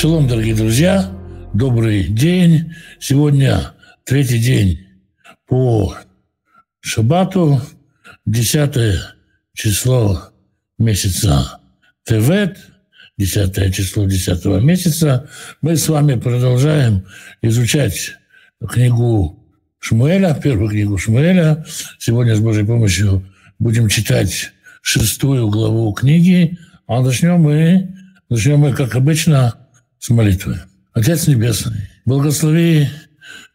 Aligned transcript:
Шалом, 0.00 0.28
дорогие 0.28 0.54
друзья, 0.54 1.10
добрый 1.52 2.04
день. 2.04 2.72
Сегодня 3.00 3.72
третий 4.04 4.38
день 4.38 4.86
по 5.48 5.92
шабату, 6.78 7.60
десятое 8.24 9.00
число 9.54 10.30
месяца 10.78 11.58
Тевет, 12.04 12.58
десятое 13.16 13.72
число 13.72 14.04
десятого 14.04 14.60
месяца. 14.60 15.28
Мы 15.62 15.74
с 15.74 15.88
вами 15.88 16.14
продолжаем 16.14 17.04
изучать 17.42 18.12
книгу 18.70 19.44
Шмуэля, 19.80 20.32
первую 20.40 20.70
книгу 20.70 20.96
Шмуэля. 20.96 21.66
Сегодня 21.98 22.36
с 22.36 22.40
Божьей 22.40 22.64
помощью 22.64 23.26
будем 23.58 23.88
читать 23.88 24.52
шестую 24.80 25.48
главу 25.48 25.92
книги, 25.92 26.56
а 26.86 27.02
начнем 27.02 27.40
мы, 27.40 27.96
начнем 28.28 28.60
мы, 28.60 28.72
как 28.72 28.94
обычно, 28.94 29.56
с 29.98 30.10
молитвы. 30.10 30.60
Отец 30.92 31.26
Небесный, 31.26 31.88
благослови, 32.04 32.88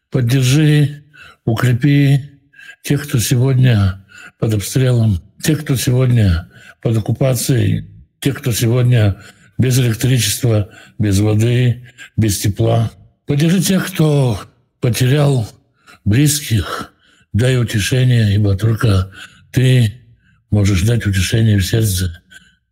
поддержи, 0.10 1.04
укрепи 1.46 2.32
тех, 2.84 3.04
кто 3.04 3.20
сегодня 3.20 4.06
под 4.40 4.54
обстрелом, 4.56 5.22
тех, 5.42 5.64
кто 5.64 5.76
сегодня 5.76 6.50
под 6.82 6.98
оккупацией, 6.98 7.90
тех, 8.20 8.40
кто 8.40 8.52
сегодня 8.52 9.18
без 9.58 9.78
электричества, 9.80 10.70
без 11.00 11.20
воды, 11.20 11.90
без 12.18 12.40
тепла. 12.40 12.92
Поддержи 13.26 13.62
тех, 13.62 13.88
кто 13.88 14.40
потерял 14.80 15.50
близких, 16.06 16.94
дай 17.32 17.58
утешение, 17.58 18.36
ибо 18.36 18.56
только 18.56 19.12
ты 19.52 19.94
можешь 20.50 20.84
дать 20.84 21.06
утешение 21.06 21.58
в 21.58 21.66
сердце 21.66 22.22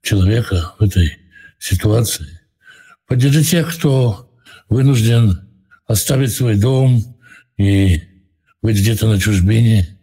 человека 0.01 0.73
в 0.77 0.83
этой 0.83 1.17
ситуации. 1.59 2.40
Поддержи 3.11 3.43
тех, 3.43 3.75
кто 3.75 4.31
вынужден 4.69 5.45
оставить 5.85 6.31
свой 6.31 6.55
дом 6.55 7.03
и 7.57 8.01
быть 8.61 8.77
где-то 8.77 9.05
на 9.05 9.19
чужбине. 9.19 9.99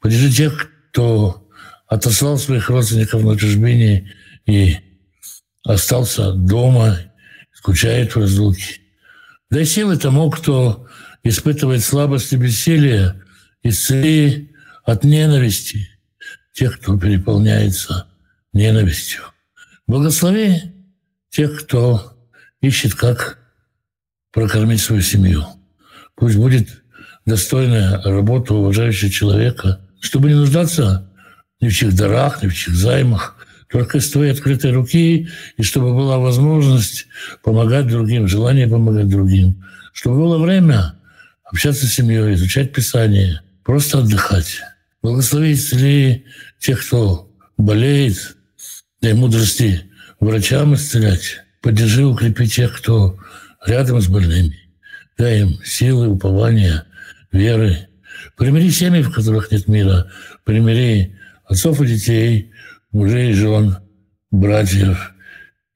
Поддержи 0.00 0.32
тех, 0.32 0.68
кто 0.90 1.48
отослал 1.86 2.36
своих 2.36 2.68
родственников 2.68 3.22
на 3.22 3.38
чужбине 3.38 4.12
и 4.44 4.76
остался 5.64 6.32
дома, 6.32 6.98
скучает 7.52 8.16
в 8.16 8.18
разлуке. 8.18 8.80
Дай 9.50 9.64
силы 9.64 9.96
тому, 9.96 10.28
кто 10.28 10.88
испытывает 11.22 11.84
слабость 11.84 12.32
и 12.32 12.36
бессилие, 12.38 13.22
исцели 13.62 14.50
от 14.82 15.04
ненависти 15.04 15.88
тех, 16.54 16.80
кто 16.80 16.98
переполняется 16.98 18.08
ненавистью. 18.52 19.22
Благослови 19.86 20.60
тех, 21.30 21.62
кто 21.62 22.17
ищет, 22.60 22.94
как 22.94 23.38
прокормить 24.32 24.80
свою 24.80 25.02
семью. 25.02 25.44
Пусть 26.14 26.36
будет 26.36 26.82
достойная 27.24 28.02
работа 28.02 28.54
уважающего 28.54 29.10
человека, 29.10 29.80
чтобы 30.00 30.28
не 30.28 30.34
нуждаться 30.34 31.10
ни 31.60 31.68
в 31.68 31.74
чьих 31.74 31.94
дарах, 31.94 32.42
ни 32.42 32.48
в 32.48 32.54
чьих 32.54 32.74
займах, 32.74 33.36
только 33.70 33.98
из 33.98 34.10
твоей 34.10 34.32
открытой 34.32 34.72
руки, 34.72 35.28
и 35.56 35.62
чтобы 35.62 35.94
была 35.94 36.18
возможность 36.18 37.06
помогать 37.42 37.86
другим, 37.86 38.26
желание 38.26 38.66
помогать 38.66 39.08
другим, 39.08 39.64
чтобы 39.92 40.16
было 40.16 40.38
время 40.38 40.94
общаться 41.44 41.86
с 41.86 41.94
семьей, 41.94 42.34
изучать 42.34 42.72
Писание, 42.72 43.42
просто 43.64 43.98
отдыхать. 43.98 44.60
Благослови 45.02 45.52
исцели 45.52 46.24
тех, 46.58 46.84
кто 46.84 47.30
болеет, 47.56 48.36
дай 49.02 49.12
мудрости 49.12 49.82
врачам 50.20 50.74
исцелять, 50.74 51.42
Поддержи, 51.60 52.04
укрепи 52.04 52.46
тех, 52.46 52.76
кто 52.76 53.18
рядом 53.66 54.00
с 54.00 54.08
больными. 54.08 54.56
Дай 55.16 55.40
им 55.40 55.58
силы, 55.64 56.08
упования, 56.08 56.84
веры. 57.32 57.88
Примири 58.36 58.70
семьи, 58.70 59.02
в 59.02 59.12
которых 59.12 59.50
нет 59.50 59.66
мира. 59.68 60.10
Примири 60.44 61.16
отцов 61.44 61.80
и 61.80 61.86
детей, 61.86 62.52
мужей 62.92 63.30
и 63.30 63.34
жен, 63.34 63.78
братьев 64.30 65.12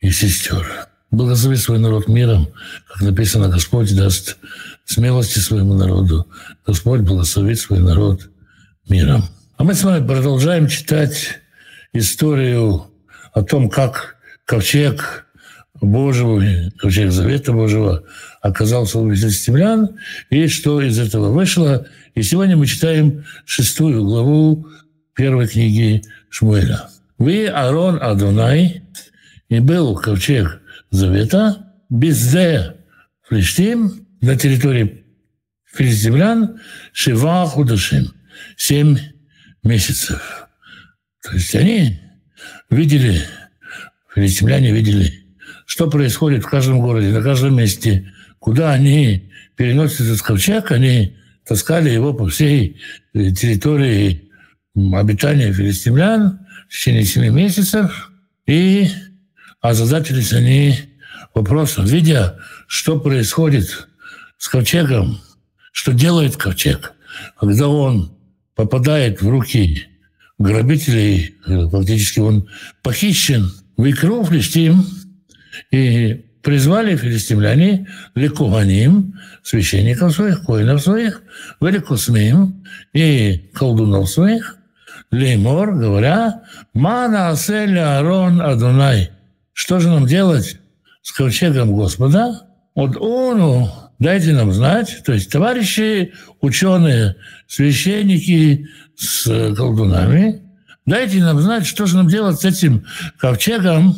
и 0.00 0.10
сестер. 0.10 0.66
Благослови 1.10 1.56
свой 1.56 1.78
народ 1.78 2.08
миром, 2.08 2.48
как 2.88 3.02
написано, 3.02 3.48
Господь 3.48 3.94
даст 3.94 4.38
смелости 4.84 5.40
своему 5.40 5.74
народу. 5.74 6.26
Господь 6.66 7.00
благословит 7.00 7.58
свой 7.58 7.80
народ 7.80 8.30
миром. 8.88 9.24
А 9.56 9.64
мы 9.64 9.74
с 9.74 9.84
вами 9.84 10.06
продолжаем 10.06 10.68
читать 10.68 11.40
историю 11.92 12.86
о 13.34 13.42
том, 13.42 13.68
как 13.68 14.16
ковчег 14.44 15.26
Божьего, 15.82 16.70
ковчег 16.78 17.10
Завета 17.10 17.52
Божьего 17.52 18.04
оказался 18.40 19.00
у 19.00 19.12
филистимлян, 19.12 19.98
и 20.30 20.46
что 20.46 20.80
из 20.80 20.98
этого 20.98 21.32
вышло. 21.32 21.86
И 22.14 22.22
сегодня 22.22 22.56
мы 22.56 22.66
читаем 22.66 23.24
шестую 23.44 24.04
главу 24.04 24.66
первой 25.14 25.48
книги 25.48 26.02
Шмуэля. 26.30 26.88
«Вы, 27.18 27.48
Арон 27.48 27.98
Адонай, 28.00 28.84
и 29.48 29.58
был 29.58 29.96
ковчег 29.96 30.60
Завета, 30.90 31.66
безде 31.90 32.76
Флештим, 33.28 34.06
на 34.20 34.36
территории 34.36 35.04
филистимлян, 35.74 36.60
Шива 36.92 37.44
Худашим, 37.46 38.12
семь 38.56 38.98
месяцев». 39.64 40.46
То 41.24 41.32
есть 41.32 41.54
они 41.56 42.00
видели, 42.70 43.22
филистимляне 44.14 44.70
видели 44.70 45.21
что 45.66 45.88
происходит 45.88 46.44
в 46.44 46.48
каждом 46.48 46.80
городе, 46.80 47.08
на 47.08 47.22
каждом 47.22 47.56
месте, 47.56 48.12
куда 48.38 48.72
они 48.72 49.30
переносят 49.56 50.00
этот 50.00 50.22
ковчег, 50.22 50.70
они 50.72 51.16
таскали 51.46 51.90
его 51.90 52.12
по 52.14 52.28
всей 52.28 52.80
э, 53.14 53.30
территории 53.30 54.30
обитания 54.74 55.52
филистимлян 55.52 56.40
в 56.68 56.72
течение 56.72 57.04
семи 57.04 57.28
месяцев, 57.28 58.10
и 58.46 58.88
озадачились 59.60 60.32
они 60.32 60.76
вопросом, 61.34 61.84
видя, 61.84 62.38
что 62.66 62.98
происходит 62.98 63.88
с 64.38 64.48
ковчегом, 64.48 65.20
что 65.72 65.92
делает 65.92 66.36
ковчег, 66.36 66.92
когда 67.38 67.68
он 67.68 68.16
попадает 68.54 69.22
в 69.22 69.28
руки 69.28 69.86
грабителей, 70.38 71.36
э, 71.46 71.68
фактически 71.70 72.20
он 72.20 72.48
похищен, 72.82 73.52
в 73.76 73.90
икру 73.90 74.24
Флистим– 74.24 74.84
и 75.70 76.24
призвали 76.42 76.96
филистимляне 76.96 77.86
ликуаним, 78.14 79.14
священников 79.42 80.12
своих, 80.12 80.44
коинов 80.44 80.82
своих, 80.82 81.22
великусмим 81.60 82.64
и 82.92 83.50
колдунов 83.54 84.10
своих, 84.10 84.58
леймор, 85.10 85.74
говоря, 85.74 86.42
«Мана 86.74 87.28
аселя 87.30 87.98
Арон 87.98 88.40
Адунай». 88.40 89.10
Что 89.52 89.78
же 89.78 89.88
нам 89.88 90.06
делать 90.06 90.58
с 91.02 91.12
ковчегом 91.12 91.74
Господа? 91.76 92.48
От 92.74 92.96
Ону 92.96 93.70
дайте 93.98 94.32
нам 94.32 94.52
знать, 94.52 95.02
то 95.04 95.12
есть 95.12 95.30
товарищи, 95.30 96.14
ученые, 96.40 97.16
священники 97.46 98.68
с 98.96 99.54
колдунами, 99.54 100.42
дайте 100.86 101.18
нам 101.18 101.38
знать, 101.40 101.66
что 101.66 101.86
же 101.86 101.96
нам 101.96 102.08
делать 102.08 102.40
с 102.40 102.44
этим 102.44 102.84
ковчегом, 103.18 103.94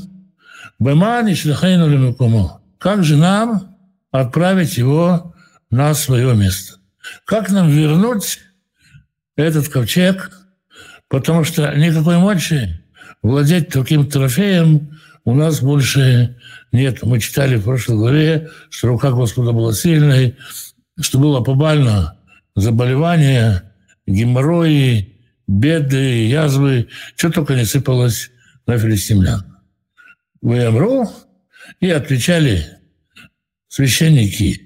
Бемани 0.79 1.35
шлихейну 1.35 1.89
лемукому. 1.89 2.61
Как 2.79 3.05
же 3.05 3.17
нам 3.17 3.77
отправить 4.11 4.77
его 4.77 5.35
на 5.71 5.95
свое 5.95 6.35
место? 6.35 6.79
Как 7.25 7.51
нам 7.51 7.69
вернуть 7.69 8.41
этот 9.37 9.69
ковчег? 9.69 10.31
Потому 11.09 11.45
что 11.45 11.73
никакой 11.75 12.19
мочи 12.19 12.81
владеть 13.23 13.69
таким 13.69 14.09
трофеем 14.09 14.99
у 15.25 15.35
нас 15.35 15.61
больше 15.61 16.37
нет. 16.73 17.03
Мы 17.03 17.21
читали 17.21 17.57
в 17.57 17.65
прошлой 17.65 17.97
главе, 17.97 18.51
что 18.69 18.89
рука 18.89 19.11
Господа 19.11 19.53
была 19.53 19.73
сильной, 19.73 20.37
что 21.01 21.19
было 21.19 21.41
побально 21.41 22.19
заболевания, 22.57 23.73
геморрои, 24.07 25.15
беды, 25.47 26.27
язвы, 26.27 26.89
что 27.17 27.31
только 27.31 27.55
не 27.55 27.65
сыпалось 27.65 28.31
на 28.67 28.79
филистимлян. 28.79 29.54
Ваямру, 30.45 31.09
и 31.81 31.91
отвечали 31.91 32.67
священники 33.69 34.61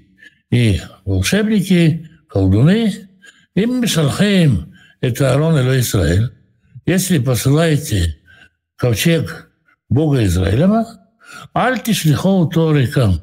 и 0.51 0.81
волшебники, 1.05 2.09
колдуны, 2.27 3.07
им 3.55 3.81
Мишалхейм, 3.81 4.75
это 4.99 5.33
Арон 5.33 5.57
или 5.57 5.79
Израиль, 5.79 6.33
если 6.85 7.19
посылаете 7.19 8.17
ковчег 8.75 9.51
Бога 9.87 10.25
Израилева, 10.25 10.99
альтишлихоу 11.53 12.49
торикам, 12.49 13.21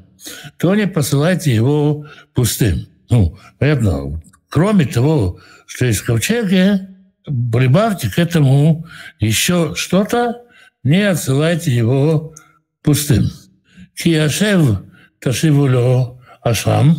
то 0.57 0.75
не 0.75 0.87
посылайте 0.87 1.55
его 1.55 2.07
пустым. 2.33 2.87
Ну, 3.11 3.39
понятно, 3.59 4.23
кроме 4.49 4.87
того, 4.87 5.41
что 5.67 5.85
есть 5.85 6.01
в 6.01 6.07
прибавьте 7.53 8.11
к 8.11 8.19
этому 8.19 8.87
еще 9.21 9.75
что-то, 9.77 10.43
не 10.83 11.03
отсылайте 11.03 11.71
его 11.75 12.33
пустым. 12.87 13.31
Кияшев 13.95 14.83
Ташивулю 15.21 16.21
Ашам, 16.41 16.97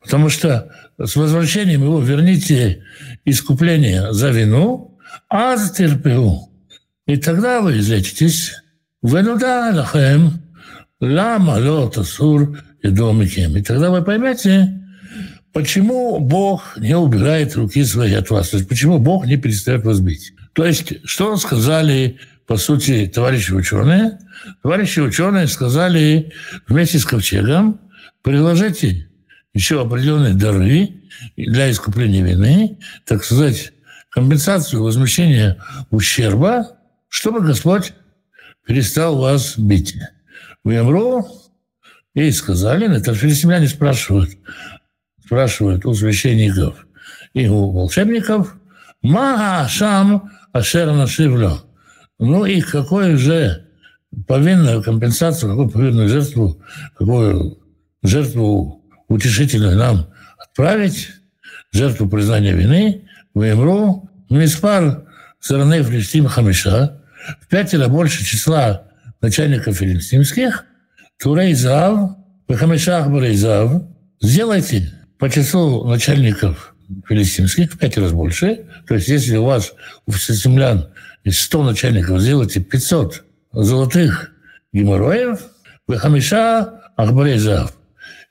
потому 0.00 0.30
что 0.30 0.70
с 0.98 1.14
возвращением 1.14 1.84
его 1.84 2.00
верните 2.00 2.82
искупление 3.24 4.12
за 4.12 4.30
вину, 4.30 4.98
а 5.28 5.56
затерпел. 5.56 6.50
И 7.06 7.16
тогда 7.16 7.60
вы 7.60 7.78
излечитесь. 7.78 8.54
Венуда 9.02 9.72
лахем, 9.74 10.42
лама 11.00 11.56
асур 11.96 12.58
и 12.82 12.88
домикем. 12.88 13.56
И 13.56 13.62
тогда 13.62 13.90
вы 13.90 14.02
поймете, 14.02 14.80
почему 15.52 16.18
Бог 16.20 16.78
не 16.78 16.96
убирает 16.96 17.56
руки 17.56 17.84
свои 17.84 18.14
от 18.14 18.30
вас. 18.30 18.50
То 18.50 18.56
есть 18.56 18.68
почему 18.68 18.98
Бог 18.98 19.26
не 19.26 19.36
перестает 19.36 19.84
вас 19.84 20.00
бить. 20.00 20.32
То 20.52 20.64
есть 20.64 20.94
что 21.04 21.36
сказали, 21.36 22.18
по 22.50 22.56
сути, 22.56 23.06
товарищи 23.06 23.52
ученые? 23.52 24.18
Товарищи 24.60 24.98
ученые 24.98 25.46
сказали 25.46 26.32
вместе 26.66 26.98
с 26.98 27.04
ковчегом, 27.04 27.80
приложите 28.22 29.08
еще 29.54 29.80
определенные 29.80 30.34
дары 30.34 31.04
для 31.36 31.70
искупления 31.70 32.24
вины, 32.24 32.76
так 33.06 33.22
сказать, 33.22 33.72
компенсацию 34.08 34.82
возмещения 34.82 35.62
ущерба, 35.90 36.76
чтобы 37.08 37.40
Господь 37.40 37.92
перестал 38.66 39.16
вас 39.20 39.56
бить. 39.56 39.94
В 40.64 40.70
Ямру 40.70 41.28
ей 42.16 42.32
сказали, 42.32 42.92
это 42.92 43.14
филистимляне 43.14 43.68
спрашивают, 43.68 44.30
спрашивают 45.24 45.86
у 45.86 45.94
священников 45.94 46.84
и 47.32 47.46
у 47.46 47.70
волшебников, 47.70 48.56
«Ма 49.02 49.68
шам 49.68 50.32
ашер 50.52 50.90
нашивлю». 50.90 51.69
Ну 52.20 52.44
и 52.44 52.60
какую 52.60 53.16
же 53.16 53.64
повинную 54.26 54.82
компенсацию, 54.82 55.50
какую 55.50 55.70
повинную 55.70 56.06
жертву, 56.10 56.60
какую 56.94 57.58
жертву 58.02 58.84
утешительную 59.08 59.78
нам 59.78 60.06
отправить, 60.36 61.08
жертву 61.72 62.08
признания 62.10 62.52
вины, 62.52 63.08
в 63.32 63.42
Имру, 63.50 64.10
Миспар 64.28 65.06
стороны 65.40 65.82
Филистим 65.82 66.26
Хамиша, 66.26 67.00
в 67.40 67.48
пятеро 67.48 67.88
больше 67.88 68.22
числа 68.22 68.88
начальников 69.22 69.78
филистимских, 69.78 70.66
Турей 71.18 71.54
Зав, 71.54 72.16
Хамишах 72.50 73.08
Барейзав, 73.08 73.82
сделайте 74.20 74.92
по 75.18 75.30
числу 75.30 75.88
начальников 75.88 76.74
филистимских 77.08 77.72
в 77.72 77.78
пять 77.78 77.96
раз 77.96 78.12
больше. 78.12 78.66
То 78.86 78.94
есть 78.94 79.08
если 79.08 79.36
у 79.38 79.44
вас 79.44 79.72
у 80.06 80.12
филистимлян 80.12 80.88
из 81.24 81.40
100 81.40 81.64
начальников 81.64 82.20
сделайте 82.20 82.60
500 82.60 83.24
золотых 83.52 84.32
геморроев, 84.72 85.40
вы 85.86 85.98
хамиша 85.98 86.80
ахбарезав. 86.96 87.74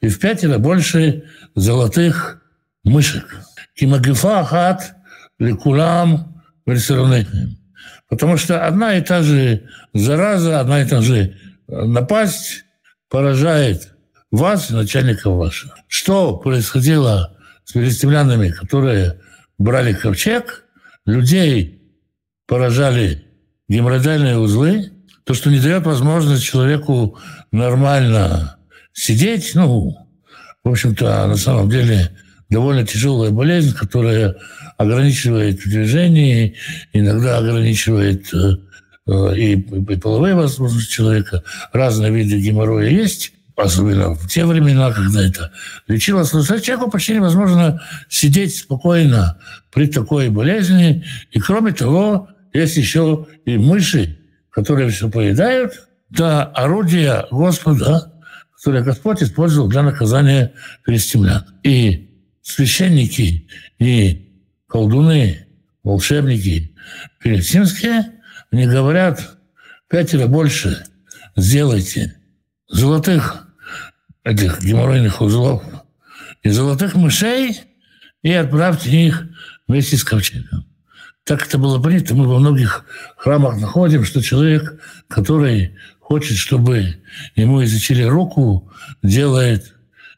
И 0.02 0.08
в 0.08 0.20
пятеро 0.20 0.58
больше 0.58 1.26
золотых 1.56 2.42
мышек. 2.84 3.26
Кимагифа 3.76 4.44
хат 4.44 4.96
лекулам 5.40 6.42
вельсеронехим. 6.66 7.58
Потому 8.08 8.38
что 8.38 8.66
одна 8.66 8.98
и 8.98 9.02
та 9.02 9.22
же 9.22 9.64
зараза, 9.94 10.60
одна 10.60 10.82
и 10.82 10.88
та 10.88 11.02
же 11.02 11.38
напасть 11.68 12.66
поражает 13.10 13.94
вас, 14.32 14.70
начальников 14.70 15.38
ваших. 15.38 15.78
Что 15.88 16.38
происходило 16.38 17.38
с 17.66 17.72
филистимлянами, 17.72 18.50
которые 18.50 19.20
брали 19.58 19.94
ковчег, 19.94 20.66
людей 21.06 21.79
поражали 22.50 23.24
геморроидальные 23.70 24.40
узлы, 24.40 24.92
то, 25.24 25.36
что 25.36 25.52
не 25.52 25.60
дает 25.60 25.86
возможность 25.86 26.44
человеку 26.44 27.20
нормально 27.52 28.58
сидеть, 28.92 29.52
ну, 29.54 29.96
в 30.64 30.70
общем-то, 30.70 31.28
на 31.28 31.38
самом 31.38 31.70
деле 31.70 32.10
довольно 32.50 32.86
тяжелая 32.86 33.30
болезнь, 33.30 33.76
которая 33.76 34.36
ограничивает 34.78 35.62
в 35.62 35.70
движении, 35.70 36.56
иногда 36.92 37.38
ограничивает 37.38 38.34
э, 38.34 39.38
и, 39.38 39.54
и 39.54 39.96
половые 39.98 40.34
возможности 40.34 40.92
человека. 40.92 41.44
Разные 41.72 42.12
виды 42.12 42.40
геморроя 42.40 42.90
есть, 42.90 43.34
особенно 43.56 44.16
в 44.16 44.28
те 44.28 44.46
времена, 44.46 44.92
когда 44.92 45.24
это 45.24 45.52
лечилось. 45.88 46.34
Но 46.34 46.42
человеку 46.42 46.90
почти 46.90 47.14
невозможно 47.14 47.80
сидеть 48.10 48.56
спокойно 48.56 49.38
при 49.72 49.86
такой 49.86 50.30
болезни. 50.30 51.06
И 51.32 51.40
кроме 51.40 51.74
того, 51.74 52.30
есть 52.54 52.78
еще 52.78 53.28
и 53.46 53.58
мыши, 53.58 54.20
которые 54.50 54.90
все 54.90 55.10
поедают. 55.10 55.88
Это 56.12 56.44
орудие 56.44 57.26
Господа, 57.32 58.14
которое 58.56 58.84
Господь 58.84 59.22
использовал 59.24 59.68
для 59.70 59.84
наказания 59.84 60.54
филистимлян. 60.86 61.46
И 61.64 62.10
священники, 62.42 63.48
и 63.78 64.34
колдуны, 64.68 65.46
волшебники 65.84 66.76
филистимские, 67.20 68.12
они 68.52 68.66
говорят, 68.66 69.38
пятеро 69.88 70.28
больше 70.28 70.84
сделайте 71.36 72.16
золотых 72.68 73.48
этих 74.24 74.62
геморройных 74.62 75.22
узлов 75.22 75.64
и 76.44 76.50
золотых 76.50 76.96
мышей 76.96 77.62
и 78.22 78.34
отправьте 78.34 78.90
их 78.90 79.28
вместе 79.68 79.98
с 79.98 80.04
ковчегом. 80.04 80.69
Так 81.30 81.46
это 81.46 81.60
было 81.60 81.80
принято. 81.80 82.16
Мы 82.16 82.28
во 82.28 82.40
многих 82.40 82.86
храмах 83.16 83.60
находим, 83.60 84.04
что 84.04 84.20
человек, 84.20 84.82
который 85.08 85.76
хочет, 86.00 86.38
чтобы 86.38 87.04
ему 87.36 87.64
изучили 87.64 88.02
руку, 88.02 88.72
делает, 89.04 89.76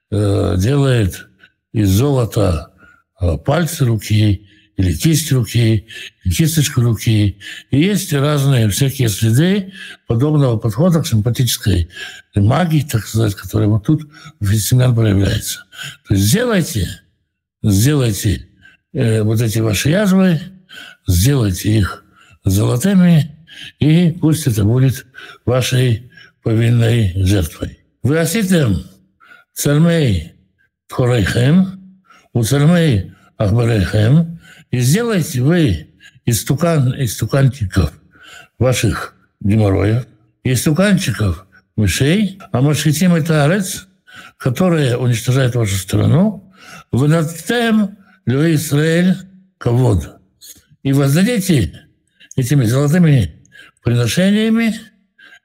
э, 0.10 0.56
делает 0.58 1.28
из 1.74 1.90
золота 1.90 2.72
э, 3.20 3.38
пальцы 3.40 3.84
руки 3.84 4.48
или 4.78 4.94
кисть 4.94 5.34
руки, 5.34 5.86
кисточку 6.24 6.80
руки. 6.80 7.40
И 7.72 7.78
есть 7.78 8.14
разные 8.14 8.70
всякие 8.70 9.10
следы 9.10 9.74
подобного 10.08 10.56
подхода 10.56 11.02
к 11.02 11.08
симпатической 11.08 11.90
магии, 12.36 12.88
так 12.90 13.06
сказать, 13.06 13.36
которая 13.36 13.68
вот 13.68 13.86
тут 13.86 14.10
в 14.40 14.56
семян 14.56 14.96
проявляется. 14.96 15.66
То 16.08 16.14
есть 16.14 16.26
сделайте, 16.26 16.88
сделайте 17.62 18.48
э, 18.94 19.24
вот 19.24 19.42
эти 19.42 19.60
ваши 19.60 19.90
язвы, 19.90 20.40
сделайте 21.08 21.78
их 21.78 22.04
золотыми, 22.44 23.38
и 23.80 24.12
пусть 24.12 24.48
это 24.48 24.64
будет 24.64 25.06
вашей 25.46 26.12
повинной 26.44 27.14
жертвой. 27.16 27.80
Вы 28.04 28.20
оситем 28.20 28.84
цармей 29.54 30.34
Тхорейхем, 30.88 32.02
у 32.34 32.44
цармей 32.44 33.14
Ахбарейхем, 33.38 34.40
и 34.72 34.80
сделайте 34.80 35.42
вы 35.42 35.88
из, 36.26 36.44
тукан, 36.44 36.94
из 36.94 37.16
туканчиков 37.18 37.94
ваших 38.58 39.16
геморроев, 39.40 40.06
из 40.44 40.64
туканчиков 40.64 41.46
мышей, 41.76 42.40
а 42.52 42.62
машхитим 42.62 43.16
это 43.16 43.44
арец, 43.44 43.88
которая 44.38 44.98
уничтожает 44.98 45.56
вашу 45.56 45.76
страну, 45.76 46.52
вы 46.92 47.08
над 47.08 47.28
Лю 48.26 48.54
Израиль 48.54 49.16
кавод 49.58 50.21
и 50.84 50.94
воздадите 50.94 51.88
этими 52.36 52.66
золотыми 52.66 53.42
приношениями 53.84 54.76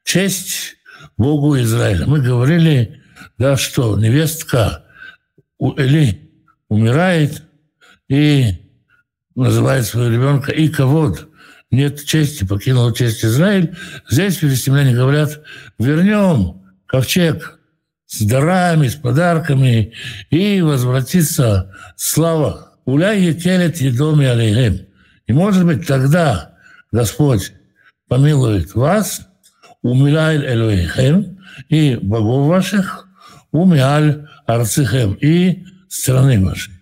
честь 0.04 0.76
Богу 1.16 1.58
Израиля. 1.58 2.06
Мы 2.06 2.20
говорили, 2.20 3.02
да, 3.38 3.56
что 3.56 3.98
невестка 3.98 4.84
у 5.58 5.78
Эли 5.78 6.30
умирает 6.68 7.42
и 8.08 8.52
называет 9.34 9.86
своего 9.86 10.14
ребенка 10.14 10.52
и 10.52 10.68
кого-то. 10.68 11.28
Нет 11.70 12.04
чести, 12.04 12.44
покинул 12.44 12.92
честь 12.92 13.24
Израиль. 13.24 13.76
Здесь 14.08 14.36
филистимляне 14.36 14.94
говорят, 14.94 15.42
вернем 15.78 16.62
ковчег 16.86 17.58
с 18.06 18.20
дарами, 18.22 18.86
с 18.86 18.94
подарками, 18.94 19.92
и 20.30 20.60
возвратится 20.60 21.74
слава. 21.96 22.72
Уляй 22.84 23.34
телет 23.34 23.80
и 23.80 23.90
доме 23.90 24.30
алейхем. 24.30 24.86
И, 25.26 25.32
может 25.32 25.64
быть, 25.64 25.86
тогда 25.86 26.56
Господь 26.92 27.52
помилует 28.08 28.74
вас, 28.74 29.26
умиляет 29.82 30.44
Элоихем 30.44 31.38
и 31.68 31.98
богов 32.00 32.46
ваших, 32.46 33.08
умиаль 33.50 34.26
арцихем 34.46 35.14
и 35.14 35.64
страны 35.88 36.44
вашей. 36.44 36.74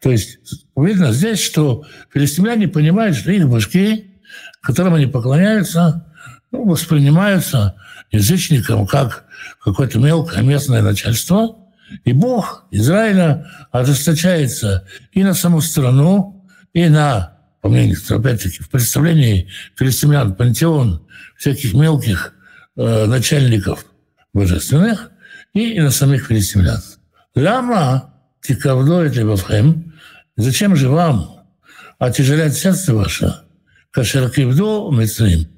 То 0.00 0.10
есть 0.10 0.38
видно 0.76 1.12
здесь, 1.12 1.42
что 1.42 1.84
филистимляне 2.12 2.68
понимают, 2.68 3.16
что 3.16 3.30
их 3.30 3.48
башки, 3.48 4.14
которым 4.60 4.94
они 4.94 5.06
поклоняются, 5.06 6.12
ну, 6.50 6.66
воспринимаются 6.66 7.76
язычником 8.10 8.86
как 8.86 9.24
какое-то 9.62 9.98
мелкое 9.98 10.42
местное 10.42 10.82
начальство, 10.82 11.56
и 12.04 12.12
Бог 12.12 12.66
Израиля 12.72 13.46
ожесточается 13.70 14.86
и 15.12 15.22
на 15.22 15.34
саму 15.34 15.60
страну, 15.60 16.44
и 16.72 16.88
на 16.88 17.35
по 17.66 17.70
мнению, 17.70 17.98
опять-таки, 18.10 18.62
в 18.62 18.70
представлении 18.70 19.48
филистимлян 19.74 20.36
пантеон 20.36 21.04
всяких 21.36 21.74
мелких 21.74 22.32
э, 22.76 23.06
начальников 23.06 23.84
божественных, 24.32 25.10
и 25.52 25.80
на 25.80 25.90
самих 25.90 26.26
филистимлян. 26.26 26.80
Лама 27.34 28.14
тикавдо 28.40 29.02
это 29.02 29.26
Бавхем. 29.26 29.94
Зачем 30.36 30.76
же 30.76 30.88
вам 30.88 31.44
отяжелять 31.98 32.56
сердце 32.56 32.94
ваше, 32.94 33.34
кашеркивду 33.90 34.92
мецрим 34.92 35.48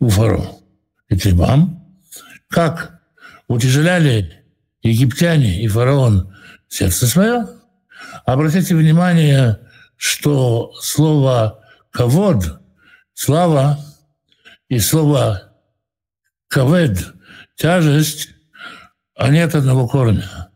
у 0.00 0.08
фаро 0.08 0.56
и 1.08 1.16
трибам, 1.16 1.96
как 2.48 3.02
утяжеляли 3.46 4.42
египтяне 4.82 5.62
и 5.62 5.68
фараон 5.68 6.34
сердце 6.66 7.06
свое. 7.06 7.46
Обратите 8.26 8.74
внимание, 8.74 9.60
что 10.00 10.72
слово 10.80 11.62
«кавод»— 11.90 12.58
слава, 13.12 13.78
и 14.70 14.78
слово 14.78 15.52
«кавед»— 16.48 16.98
тяжесть, 17.56 18.30
они 19.14 19.40
от 19.40 19.54
одного 19.54 19.86
корня. 19.86 20.48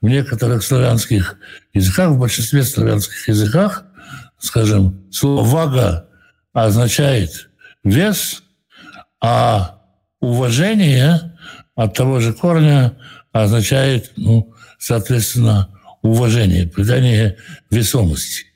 В 0.00 0.08
некоторых 0.08 0.64
славянских 0.64 1.36
языках, 1.72 2.10
в 2.10 2.18
большинстве 2.18 2.64
славянских 2.64 3.28
языках, 3.28 3.84
скажем, 4.40 5.08
слово 5.12 5.44
«вага» 5.44 6.08
означает 6.52 7.50
вес, 7.84 8.42
а 9.20 9.80
уважение 10.18 11.38
от 11.76 11.94
того 11.94 12.18
же 12.18 12.32
корня 12.32 12.98
означает, 13.30 14.10
ну, 14.16 14.52
соответственно, 14.80 15.68
уважение, 16.02 16.66
придание 16.66 17.36
весомости. 17.70 18.47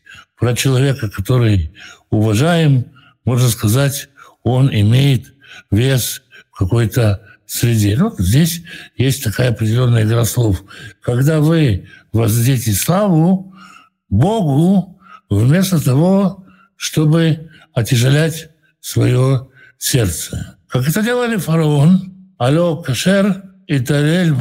Про 0.43 0.57
человека, 0.57 1.09
который 1.09 1.73
уважаем, 2.11 2.87
можно 3.25 3.49
сказать, 3.49 4.09
он 4.43 4.69
имеет 4.75 5.35
вес 5.71 6.21
в 6.51 6.59
какой-то 6.59 7.23
среде. 7.47 7.97
Ну, 7.97 8.13
здесь 8.19 8.65
есть 8.97 9.23
такая 9.23 9.51
определенная 9.51 10.03
игра 10.03 10.25
слов. 10.25 10.65
Когда 11.01 11.39
вы 11.39 11.87
воздадите 12.13 12.73
славу 12.73 13.55
Богу, 14.09 15.01
вместо 15.31 15.81
того, 15.81 16.45
чтобы 16.75 17.49
отяжелять 17.73 18.49
свое 18.81 19.47
сердце. 19.79 20.57
Как 20.67 20.89
это 20.89 21.05
делали 21.05 21.37
фараон, 21.37 22.35
алло, 22.37 22.83
кашер, 22.83 23.45
и 23.69 23.79
тарель. 23.79 24.35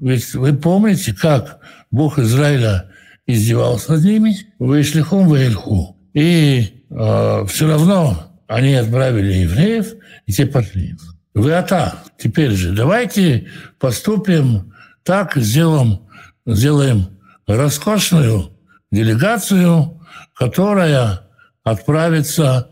Ведь 0.00 0.34
вы 0.34 0.52
помните, 0.52 1.14
как 1.14 1.60
Бог 1.92 2.18
Израиля 2.18 2.91
издевался 3.32 3.92
над 3.92 4.04
ними? 4.04 4.36
Вы 4.58 4.82
шлихом 4.82 5.28
в 5.28 5.34
Эльху. 5.34 5.96
И 6.14 6.84
э, 6.90 7.46
все 7.48 7.68
равно 7.68 8.32
они 8.46 8.74
отправили 8.74 9.32
евреев, 9.32 9.94
и 10.26 10.32
те 10.32 10.46
пошли. 10.46 10.96
Вы 11.34 11.52
ата. 11.52 11.94
Теперь 12.18 12.50
же 12.50 12.72
давайте 12.72 13.48
поступим 13.78 14.72
так, 15.02 15.36
сделаем, 15.36 16.00
сделаем 16.46 17.18
роскошную 17.46 18.52
делегацию, 18.90 20.00
которая 20.34 21.22
отправится 21.64 22.68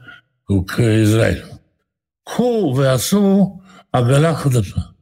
к 0.46 0.80
Израилю. 1.02 1.46
Ху 2.24 2.76
веасу 2.76 3.62
агала 3.90 4.34
хадаша. 4.34 4.94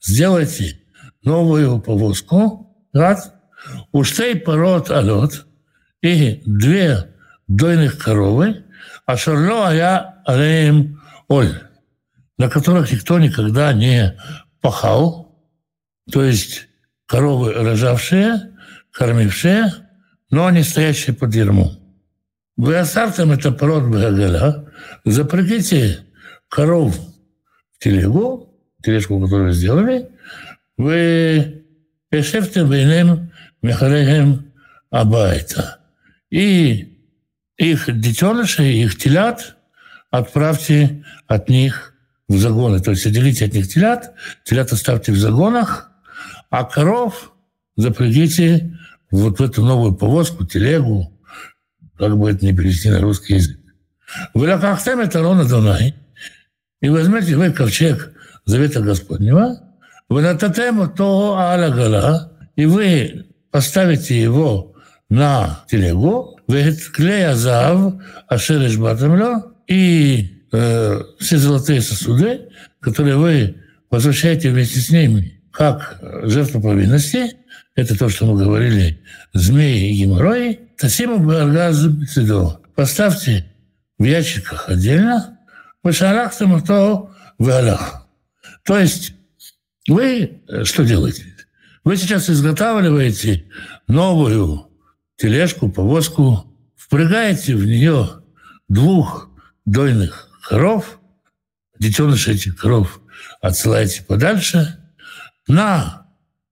Сделайте 0.00 0.80
новую 1.22 1.80
повозку, 1.80 2.74
раз, 2.92 3.32
уштей 3.92 4.36
пород 4.36 4.90
алот 4.90 5.46
и 6.02 6.42
две 6.46 7.14
дойных 7.48 7.98
коровы, 7.98 8.64
а 9.06 9.16
шарло 9.16 9.68
ая 9.68 10.22
алеем 10.26 11.00
оль, 11.28 11.60
на 12.38 12.48
которых 12.48 12.92
никто 12.92 13.18
никогда 13.18 13.72
не 13.72 14.18
пахал, 14.60 15.38
то 16.10 16.24
есть 16.24 16.68
коровы 17.06 17.52
рожавшие, 17.52 18.52
кормившие, 18.90 19.72
но 20.30 20.50
не 20.50 20.62
стоящие 20.62 21.14
под 21.14 21.34
ермом. 21.34 21.78
Вы 22.56 22.76
оставьте 22.76 23.22
это 23.22 23.50
пород 23.50 23.84
Багаля, 23.84 24.66
запрягите 25.04 26.00
коров 26.48 26.96
в 27.72 27.78
телегу, 27.82 28.54
тележку, 28.82 29.20
которую 29.20 29.52
сделали, 29.52 30.10
вы 30.76 31.64
пешевте 32.10 32.64
бейнем 32.64 33.31
мехалехем 33.62 34.52
абайта. 34.90 35.78
И 36.30 36.98
их 37.56 38.00
детенышей, 38.00 38.82
их 38.82 38.98
телят 38.98 39.56
отправьте 40.10 41.04
от 41.26 41.48
них 41.48 41.94
в 42.28 42.36
загоны. 42.38 42.80
То 42.80 42.90
есть 42.90 43.06
отделите 43.06 43.46
от 43.46 43.54
них 43.54 43.68
телят, 43.68 44.14
телят 44.44 44.72
оставьте 44.72 45.12
в 45.12 45.16
загонах, 45.16 45.90
а 46.50 46.64
коров 46.64 47.32
запрягите 47.76 48.78
вот 49.10 49.38
в 49.38 49.42
эту 49.42 49.64
новую 49.64 49.94
повозку, 49.94 50.44
телегу, 50.44 51.18
как 51.98 52.16
бы 52.16 52.30
это 52.30 52.44
ни 52.44 52.52
перевести 52.52 52.90
на 52.90 53.00
русский 53.00 53.34
язык. 53.34 53.58
Вы 54.34 54.48
лакахтем 54.48 55.00
это 55.00 55.22
рона 55.22 55.46
Дунай, 55.46 55.94
и 56.80 56.88
возьмете 56.88 57.36
вы 57.36 57.52
ковчег 57.52 58.12
Завета 58.44 58.80
Господнего, 58.80 59.60
вы 60.08 60.22
на 60.22 60.34
тему 60.36 60.88
то 60.88 61.38
алагала, 61.38 62.32
и 62.56 62.66
вы 62.66 63.26
поставите 63.52 64.20
его 64.20 64.74
на 65.08 65.64
телегу, 65.68 66.40
клея 66.92 67.34
зав, 67.34 67.94
ашереш 68.26 68.76
батамло, 68.78 69.52
и 69.68 70.42
э, 70.52 71.00
все 71.20 71.38
золотые 71.38 71.82
сосуды, 71.82 72.48
которые 72.80 73.16
вы 73.16 73.56
возвращаете 73.90 74.50
вместе 74.50 74.80
с 74.80 74.90
ними, 74.90 75.40
как 75.52 76.00
жертву 76.24 76.60
повинности, 76.60 77.36
это 77.76 77.96
то, 77.96 78.08
что 78.08 78.26
мы 78.26 78.42
говорили, 78.42 79.00
змеи 79.34 79.90
и 79.90 80.02
геморрои, 80.02 80.60
тасиму 80.78 81.18
баргаз 81.18 81.86
Поставьте 82.74 83.46
в 83.98 84.04
ящиках 84.04 84.68
отдельно, 84.68 85.38
вышарахтам 85.82 86.62
то 86.62 87.10
в 87.38 87.48
Аллах. 87.50 88.06
То 88.64 88.78
есть 88.78 89.14
вы 89.88 90.40
э, 90.48 90.64
что 90.64 90.84
делаете? 90.84 91.31
Вы 91.84 91.96
сейчас 91.96 92.30
изготавливаете 92.30 93.46
новую 93.88 94.68
тележку, 95.16 95.68
повозку, 95.68 96.44
впрягаете 96.76 97.56
в 97.56 97.66
нее 97.66 98.22
двух 98.68 99.30
дойных 99.64 100.28
коров, 100.46 101.00
детеныши 101.80 102.32
этих 102.32 102.56
коров 102.56 103.00
отсылаете 103.40 104.04
подальше, 104.04 104.78
на 105.48 106.06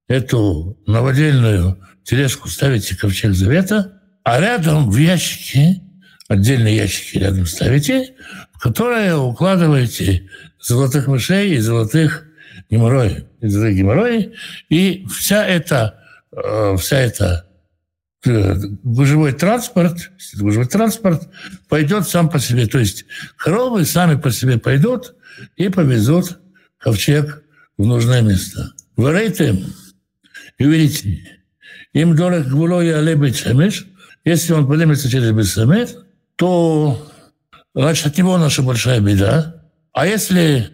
эту 0.08 0.76
новодельную 0.88 1.80
тележку 2.02 2.49
ставите 2.49 2.96
ковчег 2.96 3.32
завета, 3.32 4.00
а 4.25 4.40
рядом 4.40 4.90
в 4.90 4.96
ящике, 4.96 5.80
отдельные 6.26 6.76
ящики 6.76 7.18
рядом 7.18 7.46
ставите, 7.46 8.14
в 8.52 8.58
которые 8.58 9.16
укладываете 9.16 10.28
золотых 10.60 11.06
мышей 11.06 11.54
и 11.54 11.58
золотых 11.58 12.26
геморроев, 12.71 13.25
и 13.41 13.49
золотых 13.49 13.77
геморроев, 13.77 14.33
и 14.69 15.07
вся 15.07 15.47
эта, 15.47 16.00
э, 16.33 16.77
вся 16.79 16.99
эта 16.99 17.47
э, 18.25 18.55
гужевой 18.83 19.33
транспорт, 19.33 20.11
гужевой 20.39 20.67
транспорт 20.67 21.29
пойдет 21.69 22.07
сам 22.09 22.29
по 22.29 22.39
себе. 22.39 22.67
То 22.67 22.79
есть 22.79 23.05
коровы 23.37 23.85
сами 23.85 24.17
по 24.17 24.31
себе 24.31 24.59
пойдут 24.59 25.15
и 25.57 25.69
повезут 25.69 26.39
ковчег 26.79 27.43
в 27.77 27.85
нужное 27.85 28.23
место. 28.23 28.73
Варейте 28.97 29.57
и 30.59 30.65
видите, 30.65 31.41
им 31.93 32.15
дорог 32.15 32.47
гвуло 32.47 32.83
и 32.83 32.89
алебет 32.91 33.37
шемеш, 33.37 33.87
если 34.25 34.53
он 34.53 34.69
поднимется 34.69 35.09
через 35.09 35.33
Бессамет, 35.33 35.97
то 36.37 37.11
значит, 37.75 38.07
от 38.07 38.19
него 38.19 38.37
наша 38.39 38.62
большая 38.62 39.00
беда. 39.00 39.65
А 39.93 40.07
если, 40.07 40.71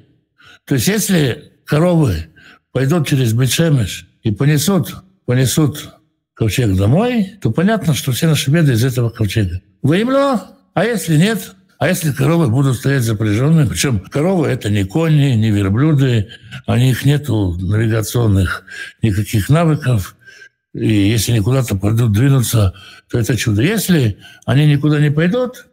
то 0.65 0.75
есть 0.75 0.89
если 0.89 1.53
коровы 1.67 2.29
пойдут 2.73 3.09
через 3.09 3.33
Бетшемеш 3.33 4.09
и 4.23 4.31
понесут, 4.31 4.95
понесут 5.27 5.95
ковчег 6.35 6.77
домой, 6.77 7.33
то 7.41 7.51
понятно, 7.51 7.95
что 7.95 8.13
все 8.13 8.29
наши 8.29 8.51
беды 8.51 8.73
из 8.73 8.85
этого 8.85 9.11
ковчега. 9.11 9.61
Выемло, 9.83 10.57
а 10.75 10.85
если 10.85 11.17
нет, 11.17 11.55
а 11.79 11.89
если 11.89 12.13
коровы 12.13 12.49
будут 12.49 12.77
стоять 12.77 13.03
запряженные, 13.03 13.67
причем 13.67 14.01
коровы 14.01 14.49
это 14.49 14.71
не 14.71 14.85
кони, 14.85 15.35
не 15.35 15.51
верблюды, 15.51 16.29
у 16.67 16.75
них 16.75 17.05
нету 17.05 17.57
навигационных 17.59 18.65
никаких 19.03 19.49
навыков, 19.49 20.17
и 20.75 20.87
если 20.87 21.33
они 21.33 21.41
куда-то 21.41 21.77
пойдут 21.77 22.13
двинуться, 22.13 22.75
то 23.11 23.19
это 23.19 23.37
чудо. 23.37 23.63
Если 23.63 24.19
они 24.45 24.67
никуда 24.67 25.01
не 25.01 25.11
пойдут, 25.11 25.67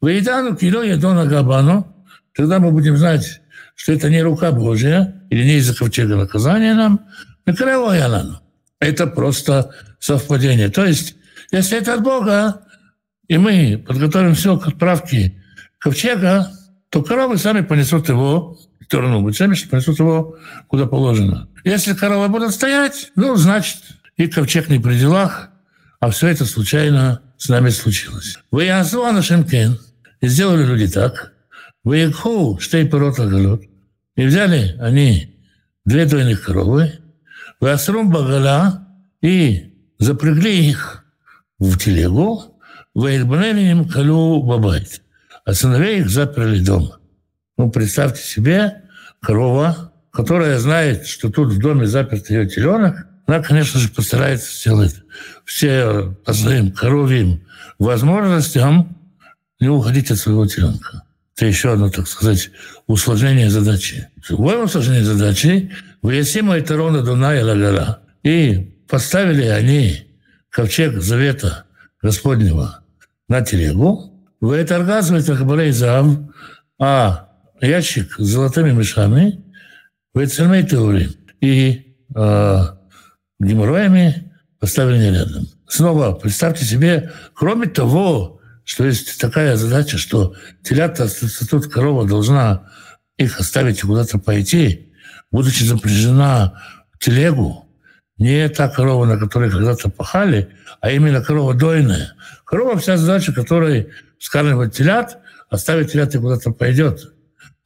выедану 0.00 0.56
кило 0.56 0.82
едона 0.82 1.26
габану, 1.26 1.92
тогда 2.34 2.60
мы 2.60 2.70
будем 2.70 2.96
знать, 2.96 3.40
что 3.76 3.92
это 3.92 4.10
не 4.10 4.20
рука 4.22 4.50
Божья, 4.50 5.22
или 5.30 5.44
не 5.44 5.58
из-за 5.58 5.76
ковчега 5.76 6.16
наказания 6.16 6.74
нам, 6.74 7.06
накраевая 7.44 8.08
Это 8.80 9.06
просто 9.06 9.70
совпадение. 10.00 10.68
То 10.68 10.84
есть, 10.84 11.14
если 11.52 11.78
это 11.78 11.94
от 11.94 12.02
Бога, 12.02 12.62
и 13.28 13.38
мы 13.38 13.84
подготовим 13.86 14.34
все 14.34 14.58
к 14.58 14.66
отправке 14.66 15.40
ковчега, 15.78 16.50
то 16.90 17.02
коровы 17.02 17.38
сами 17.38 17.60
понесут 17.60 18.08
его 18.08 18.58
сторону 18.86 19.26
Бетшемеша, 19.26 19.68
принесут 19.68 19.98
его 19.98 20.36
куда 20.68 20.86
положено. 20.86 21.48
Если 21.64 21.94
коровы 21.94 22.28
будут 22.28 22.52
стоять, 22.52 23.10
ну, 23.16 23.36
значит, 23.36 23.78
и 24.16 24.28
ковчег 24.28 24.68
не 24.68 24.78
при 24.78 24.98
делах, 24.98 25.50
а 26.00 26.10
все 26.10 26.28
это 26.28 26.44
случайно 26.44 27.20
с 27.36 27.48
нами 27.48 27.70
случилось. 27.70 28.38
Вы 28.50 28.70
Азуана 28.70 29.22
Шемкен, 29.22 29.78
и 30.20 30.28
сделали 30.28 30.64
люди 30.64 30.88
так. 30.88 31.32
Вы 31.86 31.98
Якху, 31.98 32.58
штей 32.58 32.84
порот 32.84 33.16
галут, 33.16 33.62
и 34.16 34.26
взяли 34.26 34.76
они 34.80 35.36
две 35.84 36.04
двойных 36.04 36.44
коровы, 36.44 36.94
вы 37.60 37.70
Асрум 37.70 38.10
Багала, 38.10 38.88
и 39.22 39.72
запрягли 40.00 40.68
их 40.68 41.04
в 41.60 41.78
телегу, 41.78 42.58
вы 42.92 43.14
им 43.14 43.88
Калю 43.88 44.42
Бабайт, 44.42 45.00
а 45.44 45.54
сыновей 45.54 46.00
их 46.00 46.10
заперли 46.10 46.58
дома. 46.58 46.98
Ну, 47.56 47.70
представьте 47.70 48.20
себе, 48.20 48.82
корова, 49.22 49.92
которая 50.10 50.58
знает, 50.58 51.06
что 51.06 51.30
тут 51.30 51.52
в 51.52 51.60
доме 51.60 51.86
заперт 51.86 52.28
ее 52.30 52.48
теленок, 52.48 53.06
она, 53.26 53.40
конечно 53.40 53.78
же, 53.78 53.90
постарается 53.90 54.50
сделать 54.52 54.96
все 55.44 56.16
по 56.24 56.32
своим 56.32 56.72
коровьим 56.72 57.44
возможностям 57.78 58.98
не 59.60 59.68
уходить 59.68 60.10
от 60.10 60.18
своего 60.18 60.48
теленка. 60.48 61.05
Это 61.36 61.46
еще 61.46 61.72
одно, 61.72 61.90
так 61.90 62.08
сказать, 62.08 62.50
усложнение 62.86 63.50
задачи. 63.50 64.08
Другое 64.26 64.64
усложнение 64.64 65.04
задачи– 65.04 65.70
«Выясима 66.02 66.56
это 66.56 66.76
ровно 66.76 67.02
Дуна 67.02 67.36
и 67.36 67.42
Лагала». 67.42 68.00
И 68.22 68.74
поставили 68.88 69.44
они 69.44 70.06
ковчег 70.50 71.02
завета 71.02 71.64
Господнего 72.00 72.80
на 73.28 73.42
телегу, 73.42 74.12
в 74.40 74.52
это 74.52 74.76
оргазм 74.76 75.16
это 75.16 75.72
зав, 75.72 76.06
а 76.78 77.28
ящик 77.60 78.14
с 78.18 78.24
золотыми 78.24 78.70
мешами 78.70 79.44
в 80.14 80.24
Эцермей 80.24 80.64
Теури 80.64 81.10
и 81.40 81.96
э, 82.14 82.60
геморроями 83.40 84.32
поставлены 84.58 85.14
рядом. 85.14 85.48
Снова 85.68 86.12
представьте 86.12 86.64
себе, 86.64 87.12
кроме 87.34 87.66
того, 87.66 88.35
что 88.66 88.84
есть 88.84 89.20
такая 89.20 89.56
задача, 89.56 89.96
что 89.96 90.34
телята, 90.64 91.08
тут 91.48 91.68
корова 91.68 92.04
должна 92.04 92.68
их 93.16 93.38
оставить 93.38 93.78
и 93.78 93.86
куда-то 93.86 94.18
пойти, 94.18 94.92
будучи 95.30 95.62
запряжена 95.62 96.60
в 96.90 96.98
телегу, 96.98 97.64
не 98.18 98.48
та 98.48 98.68
корова, 98.68 99.06
на 99.06 99.18
которой 99.18 99.50
когда-то 99.50 99.88
пахали, 99.88 100.48
а 100.80 100.90
именно 100.90 101.22
корова 101.22 101.54
дойная. 101.54 102.14
Корова 102.44 102.76
вся 102.76 102.96
задача, 102.96 103.32
которой 103.32 103.90
скармливать 104.18 104.74
телят, 104.74 105.20
оставить 105.48 105.92
телят 105.92 106.16
и 106.16 106.18
куда-то 106.18 106.50
пойдет. 106.50 107.12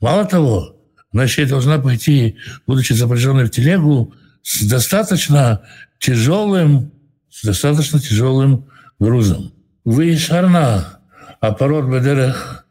Мало 0.00 0.26
того, 0.26 0.76
она 1.14 1.23
еще 1.25 1.45
и 1.45 1.47
должна 1.47 1.78
пойти, 1.78 2.37
будучи 2.66 2.92
запряженной 2.92 3.47
в 3.47 3.50
телегу, 3.50 4.12
с 4.42 4.62
достаточно 4.69 5.62
тяжелым, 5.99 6.92
с 7.30 7.42
достаточно 7.42 7.99
тяжелым 7.99 8.69
грузом. 8.99 9.54
Вы 9.90 10.16
шарна, 10.16 11.00
а 11.40 11.50
пород 11.50 11.87
бедерех, 11.87 12.64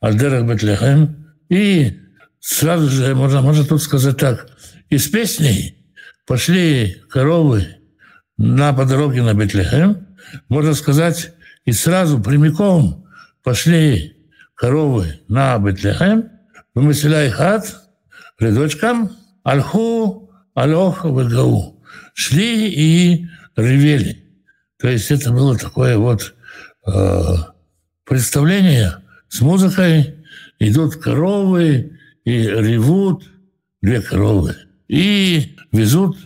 альдерех 0.00 0.44
бетлехем, 0.44 1.32
и 1.48 2.00
сразу 2.40 2.88
же, 2.88 3.14
можно, 3.14 3.42
можно 3.42 3.64
тут 3.64 3.80
сказать 3.80 4.16
так, 4.16 4.48
из 4.90 5.06
песней 5.06 5.78
пошли 6.26 7.00
коровы 7.08 7.76
на 8.38 8.72
по 8.72 8.86
дороге 8.86 9.22
на 9.22 9.34
Бетлехем, 9.34 10.04
можно 10.48 10.74
сказать, 10.74 11.32
и 11.64 11.70
сразу 11.70 12.20
прямиком 12.20 13.06
пошли 13.44 14.16
коровы 14.56 15.20
на 15.28 15.56
Бетлехем, 15.58 16.28
вымысляя 16.74 17.30
хат, 17.30 17.72
рядочком, 18.40 19.12
альху, 19.44 20.28
алох, 20.54 21.04
вегау. 21.04 21.80
Шли 22.14 22.68
и 22.68 23.28
ревели. 23.54 24.24
То 24.80 24.88
есть 24.88 25.12
это 25.12 25.30
было 25.30 25.56
такое 25.56 25.96
вот 25.98 26.34
э, 26.86 27.34
представление 28.04 28.96
с 29.28 29.40
музыкой. 29.40 30.16
Идут 30.58 30.96
коровы 30.96 31.98
и 32.24 32.42
ревут 32.42 33.24
две 33.82 34.00
коровы. 34.00 34.56
И 34.88 35.56
везут 35.72 36.16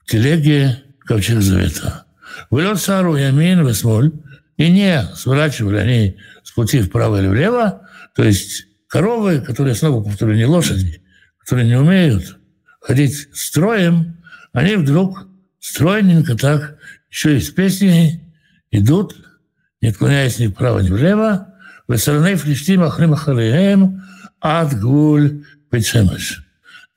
в 0.00 0.10
телеге 0.10 0.82
ковчег 1.00 1.40
завета. 1.40 2.04
Вылет 2.50 2.78
Сару 2.78 3.16
Ямин 3.16 3.66
Весмоль, 3.66 4.12
и 4.56 4.70
не 4.70 5.02
сворачивали 5.14 5.76
они 5.76 6.16
с 6.42 6.52
пути 6.52 6.80
вправо 6.80 7.20
или 7.20 7.28
влево, 7.28 7.82
то 8.14 8.24
есть 8.24 8.66
коровы, 8.88 9.40
которые, 9.40 9.74
снова 9.74 10.02
повторю, 10.02 10.34
не 10.34 10.46
лошади, 10.46 11.02
которые 11.38 11.66
не 11.66 11.78
умеют 11.78 12.38
ходить 12.80 13.28
строем, 13.34 14.16
они 14.52 14.76
вдруг 14.76 15.28
стройненько 15.58 16.36
так, 16.36 16.78
еще 17.10 17.36
и 17.36 17.40
с 17.40 17.50
песней, 17.50 18.22
идут, 18.70 19.16
не 19.86 19.90
отклоняясь 19.90 20.40
ни 20.40 20.48
вправо, 20.48 20.80
ни 20.80 20.90
влево, 20.90 21.54
в 21.86 21.96
стороны 21.96 22.34
Флиштим 22.34 22.82
Ахрим 22.82 23.12
Ахалеем 23.12 24.02
от 24.40 24.76
Гуль 24.80 25.44
Петшемеш. 25.70 26.44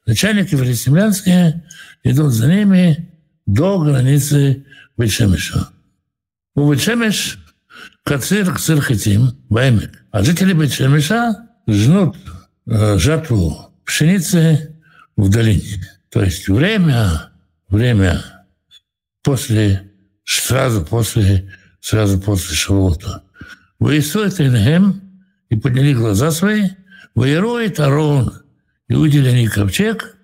Начальники 0.07 0.55
филистимлянские 0.55 1.67
идут 2.03 2.33
за 2.33 2.47
ними 2.47 3.13
до 3.45 3.77
границы 3.79 4.65
Бетшемеша. 4.97 5.67
У 6.55 6.67
Бетшемеш 6.67 7.37
Кацир 8.03 8.51
Кцир 8.55 8.81
Хитим, 8.81 9.37
Баймек. 9.49 9.91
А 10.09 10.23
жители 10.23 10.53
Бетшемеша 10.53 11.47
жнут 11.67 12.17
э, 12.65 12.97
жатву 12.97 13.71
пшеницы 13.85 14.75
в 15.15 15.29
долине. 15.29 15.87
То 16.09 16.23
есть 16.23 16.47
время, 16.47 17.29
время 17.67 18.23
после, 19.21 19.91
сразу 20.25 20.83
после, 20.83 21.53
сразу 21.81 22.19
после 22.19 22.55
Шавута. 22.55 23.23
Воисует 23.79 24.39
Инхем 24.39 25.01
и 25.49 25.55
подняли 25.55 25.93
глаза 25.93 26.31
свои, 26.31 26.69
воирует 27.15 27.79
Арон, 27.79 28.33
и 28.87 28.95
увидели 28.95 29.29
они 29.29 29.47
ковчег, 29.47 30.17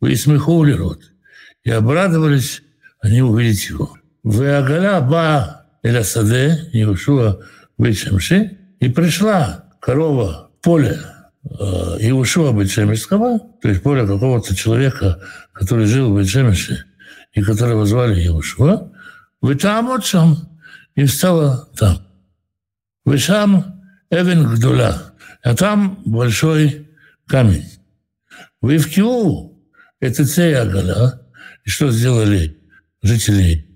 выисмехули 0.00 0.72
рот, 0.72 1.00
и 1.64 1.70
обрадовались 1.70 2.62
они 3.00 3.22
увидеть 3.22 3.68
его. 3.68 3.96
Веагаля 4.24 5.00
ба 5.00 5.66
Элясаде, 5.82 6.70
Иешуа 6.72 7.40
Бетшемши, 7.78 8.58
и 8.80 8.88
пришла 8.88 9.64
корова 9.80 10.50
в 10.58 10.64
поле 10.64 10.98
э, 11.44 11.98
Иешуа 12.00 12.52
Бетшемешского, 12.52 13.40
то 13.60 13.68
есть 13.68 13.82
поле 13.82 14.06
какого-то 14.06 14.54
человека, 14.54 15.20
который 15.52 15.86
жил 15.86 16.12
в 16.12 16.18
Бетшемеше, 16.18 16.84
и 17.32 17.42
которого 17.42 17.84
звали 17.86 18.20
Иешуа, 18.20 18.92
вы 19.40 19.56
там 19.56 19.86
вот 19.86 20.06
сам, 20.06 20.36
и 20.94 21.04
встала 21.04 21.68
там. 21.76 22.06
Вы 23.04 23.18
сам 23.18 23.82
Эвен 24.10 24.54
Гдула, 24.54 25.14
а 25.42 25.54
там 25.54 26.02
большой 26.04 26.88
камень. 27.26 27.68
Вы 28.60 28.78
в 28.78 28.88
Киу, 28.88 29.58
это 30.00 30.26
Цеягала, 30.26 31.26
и 31.64 31.70
что 31.70 31.90
сделали 31.90 32.58
жители 33.02 33.66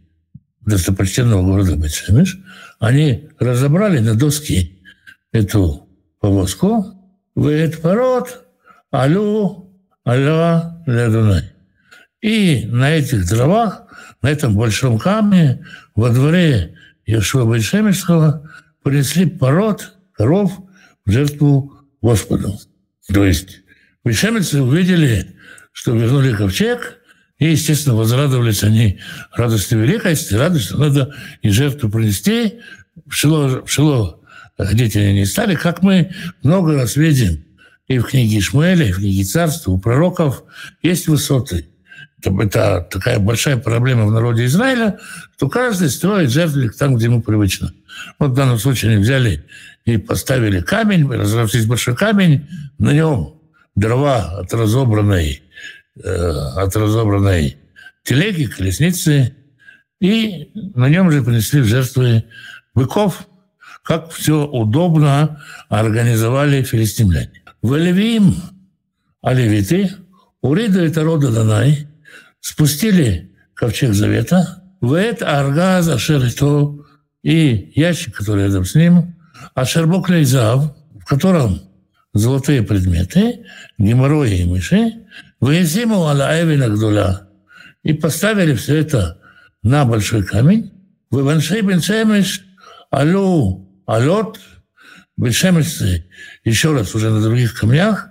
достопочтенного 0.60 1.42
города 1.42 1.76
Бетшемеш, 1.76 2.38
они 2.78 3.28
разобрали 3.38 3.98
на 4.00 4.14
доски 4.14 4.82
эту 5.32 5.88
повозку, 6.20 6.86
в 7.34 7.46
этот 7.46 7.82
пород, 7.82 8.44
алю, 8.92 9.70
аля, 10.06 10.82
лядунай. 10.86 11.52
И 12.20 12.66
на 12.66 12.90
этих 12.90 13.28
дровах, 13.28 13.84
на 14.22 14.30
этом 14.30 14.56
большом 14.56 14.98
камне, 14.98 15.64
во 15.94 16.10
дворе 16.10 16.76
Яшуа 17.06 17.44
Бетшемешского 17.44 18.50
принесли 18.82 19.26
пород 19.26 19.94
коров 20.12 20.52
в 21.04 21.10
жертву 21.10 21.72
Господу. 22.02 22.58
То 23.12 23.24
есть 23.24 23.60
Бетшемецы 24.04 24.60
увидели, 24.60 25.36
что 25.72 25.94
вернули 25.94 26.34
ковчег, 26.34 26.98
и, 27.38 27.50
естественно, 27.50 27.94
возрадовались 27.94 28.64
они 28.64 28.98
радостью 29.32 29.82
великой, 29.82 30.16
радость, 30.32 30.66
что 30.66 30.78
надо 30.78 31.14
и 31.42 31.50
жертву 31.50 31.90
принести. 31.90 32.60
В 33.06 33.12
Шило, 33.12 33.62
в 33.62 34.64
ходить 34.64 34.96
они 34.96 35.12
не 35.12 35.26
стали, 35.26 35.54
как 35.54 35.82
мы 35.82 36.12
много 36.42 36.74
раз 36.74 36.96
видим 36.96 37.44
и 37.88 37.98
в 37.98 38.04
книге 38.04 38.38
Ишмаэля, 38.38 38.88
и 38.88 38.92
в 38.92 38.96
книге 38.96 39.24
Царства, 39.24 39.72
у 39.72 39.78
пророков 39.78 40.44
есть 40.82 41.08
высоты. 41.08 41.68
Это, 42.22 42.86
такая 42.90 43.18
большая 43.18 43.56
проблема 43.56 44.06
в 44.06 44.12
народе 44.12 44.46
Израиля, 44.46 44.98
что 45.36 45.48
каждый 45.48 45.90
строит 45.90 46.30
жертвенник 46.30 46.76
там, 46.76 46.96
где 46.96 47.06
ему 47.06 47.22
привычно. 47.22 47.72
Вот 48.18 48.30
в 48.30 48.34
данном 48.34 48.58
случае 48.58 48.92
они 48.92 49.02
взяли 49.02 49.44
и 49.84 49.96
поставили 49.96 50.60
камень, 50.60 51.08
разобрались 51.08 51.66
большой 51.66 51.94
камень, 51.94 52.48
на 52.78 52.92
нем 52.92 53.34
дрова 53.74 54.38
от 54.38 54.52
разобранной 54.52 55.42
Э, 56.04 56.30
от 56.56 56.76
разобранной 56.76 57.56
телеги, 58.02 58.44
колесницы, 58.44 59.34
и 59.98 60.50
на 60.74 60.90
нем 60.90 61.10
же 61.10 61.22
принесли 61.22 61.62
в 61.62 61.64
жертвы 61.64 62.24
быков, 62.74 63.26
как 63.82 64.10
все 64.10 64.44
удобно 64.46 65.42
организовали 65.70 66.62
филистимляне. 66.62 67.42
В 67.62 67.78
Элевим 67.78 68.34
а 69.22 69.32
левиты, 69.32 69.90
уриду 70.42 70.84
это 70.84 71.02
рода 71.02 71.32
Данай, 71.32 71.85
спустили 72.46 73.32
ковчег 73.54 73.92
завета, 73.92 74.62
в 74.80 74.92
это 74.92 75.40
аргаза 75.40 75.98
шерито 75.98 76.78
и 77.24 77.72
ящик, 77.74 78.14
который 78.14 78.44
рядом 78.44 78.64
с 78.64 78.76
ним, 78.76 79.16
а 79.54 79.64
шербок 79.64 80.08
лейзав, 80.08 80.76
в 80.94 81.04
котором 81.06 81.60
золотые 82.14 82.62
предметы, 82.62 83.44
геморрои 83.78 84.42
и 84.42 84.44
мыши, 84.44 84.92
выезиму 85.40 86.06
аля 86.06 86.40
эвина 86.40 86.68
гдуля, 86.68 87.28
и 87.82 87.94
поставили 87.94 88.54
все 88.54 88.76
это 88.76 89.20
на 89.64 89.84
большой 89.84 90.22
камень, 90.22 90.72
в 91.10 91.18
Иваншей 91.18 91.62
бен 91.62 91.82
Шемеш, 91.82 92.42
алю, 92.94 93.68
алот, 93.86 94.38
бен 95.16 95.32
еще 96.44 96.72
раз 96.72 96.94
уже 96.94 97.10
на 97.10 97.20
других 97.20 97.58
камнях, 97.58 98.08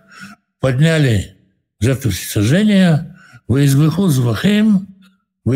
подняли 0.60 1.38
жертву 1.80 2.12
всесожжения, 2.12 3.15
в 3.48 3.64
избыху 3.64 4.08
звахим, 4.08 4.88
в 5.44 5.54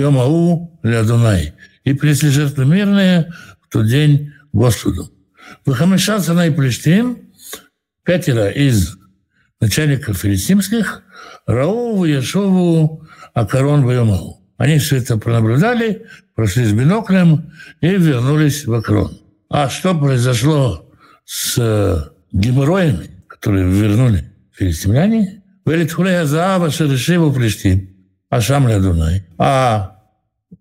Лядунай, 0.84 1.54
и 1.84 1.94
принесли 1.94 2.30
жертвы 2.30 2.66
мирные 2.66 3.34
в 3.62 3.72
тот 3.72 3.88
день 3.88 4.32
Господу. 4.54 5.12
Вахамеша 5.66 6.20
Санай 6.20 6.52
Плештим, 6.52 7.18
пятеро 8.04 8.50
из 8.50 8.98
начальников 9.60 10.18
филистимских, 10.18 11.04
Раову, 11.46 12.06
Яшову, 12.06 13.08
Акарон, 13.34 13.84
Вайомау. 13.84 14.40
Они 14.58 14.78
все 14.78 14.98
это 14.98 15.18
пронаблюдали, 15.18 16.06
прошли 16.36 16.66
с 16.66 16.74
биноклем 16.74 17.52
и 17.82 17.88
вернулись 17.88 18.66
в 18.66 18.74
Акрон. 18.74 19.18
А 19.50 19.70
что 19.70 19.96
произошло 19.96 20.92
с 21.26 21.56
э, 21.58 22.04
геморроями, 22.32 23.10
которые 23.28 23.70
вернули 23.70 24.32
филистимляне? 24.52 25.39
Велитхулея 25.66 26.26
Заава 26.26 26.70
Шерешиву 26.70 27.32
Плештим, 27.32 27.90
Ашам 28.30 28.68
Дунай. 28.68 29.26
А 29.38 30.00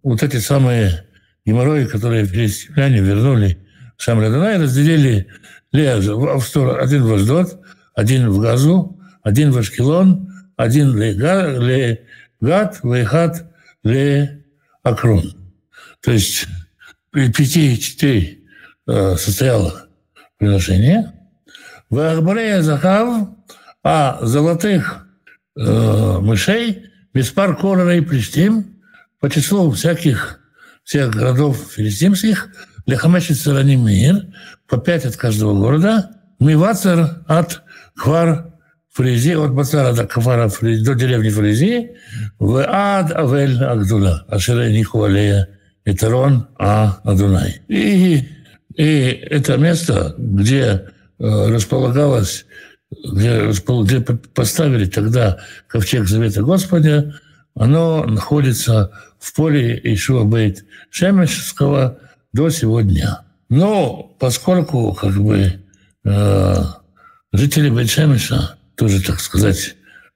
вот 0.03 0.23
эти 0.23 0.37
самые 0.37 1.05
геморрои, 1.45 1.85
которые 1.85 2.27
филистимляне 2.27 3.01
вернули 3.01 3.59
Шам 3.97 4.21
Дунай, 4.21 4.59
разделили 4.59 5.29
в 5.73 6.41
сторону, 6.41 6.79
один 6.81 7.05
в 7.05 7.13
Аждот, 7.13 7.61
один 7.95 8.31
в 8.31 8.41
Газу, 8.41 8.99
один 9.23 9.51
в 9.51 9.59
Ашкелон, 9.59 10.33
один 10.57 10.93
в 10.93 11.15
Гад, 12.41 12.81
Вейхат, 12.83 13.45
Ле 13.83 14.45
Акрон. 14.83 15.35
То 16.01 16.13
есть 16.13 16.47
пяти 17.13 17.79
частей 17.79 18.45
э, 18.87 19.17
состояло 19.17 19.89
приношение. 20.39 21.13
В 21.91 21.99
Ахбарея 21.99 22.63
Захав, 22.63 23.29
а 23.83 24.19
золотых 24.23 25.07
э, 25.57 26.19
мышей, 26.21 26.85
без 27.15 27.31
пар 27.31 27.57
Корора 27.57 27.97
и 27.97 28.01
Плештим, 28.01 28.77
по 29.21 29.31
числу 29.31 29.71
всяких 29.71 30.41
всех 30.85 31.11
городов 31.11 31.59
филистимских, 31.75 32.49
Лехамеши 32.87 33.35
Царани 33.35 33.77
Мир, 33.77 34.27
по 34.67 34.79
пять 34.79 35.05
от 35.05 35.17
каждого 35.17 35.55
города, 35.55 36.11
Мивацер 36.39 37.23
от 37.27 37.63
Хвар 37.95 38.49
Фризи, 38.99 39.35
от 39.37 39.55
Бацара 39.55 39.93
до 39.93 40.07
Квара 40.07 40.49
Фризи, 40.49 40.85
до 40.85 40.95
деревни 40.95 41.31
Фризи, 41.31 41.91
в 42.39 42.65
Ад 42.67 43.13
Авель 43.13 43.63
Агдула, 43.63 44.25
Ашере 44.29 44.73
Ниху 44.73 45.05
Алея, 45.05 45.49
Этерон 45.85 46.49
А 46.59 46.99
Адунай. 47.05 47.63
И, 47.69 48.29
и 48.75 48.83
это 49.31 49.57
место, 49.57 50.15
где 50.19 50.65
э, 50.67 50.85
располагалось, 51.19 52.45
где, 52.91 53.51
где 53.51 54.01
поставили 54.01 54.87
тогда 54.87 55.39
ковчег 55.67 56.07
Завета 56.07 56.43
Господа, 56.43 57.21
оно 57.55 58.05
находится 58.05 58.93
в 59.19 59.35
поле 59.35 59.81
Ишуа 59.83 60.25
Бейт 60.25 60.65
Шемешского 60.91 61.99
до 62.33 62.51
сегодня. 62.51 63.25
Но 63.49 64.15
поскольку 64.19 64.93
как 64.93 65.15
бы 65.15 65.61
э, 66.05 66.57
жители 67.33 67.71
Бейт-Шемеша 67.71 68.57
тоже, 68.77 69.03
так 69.03 69.21
сказать, 69.21 69.75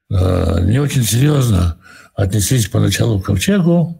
э, 0.09 0.59
не 0.61 0.79
очень 0.79 1.03
серьезно 1.03 1.77
отнеслись 2.15 2.67
поначалу 2.67 3.19
к 3.19 3.25
ковчегу, 3.25 3.99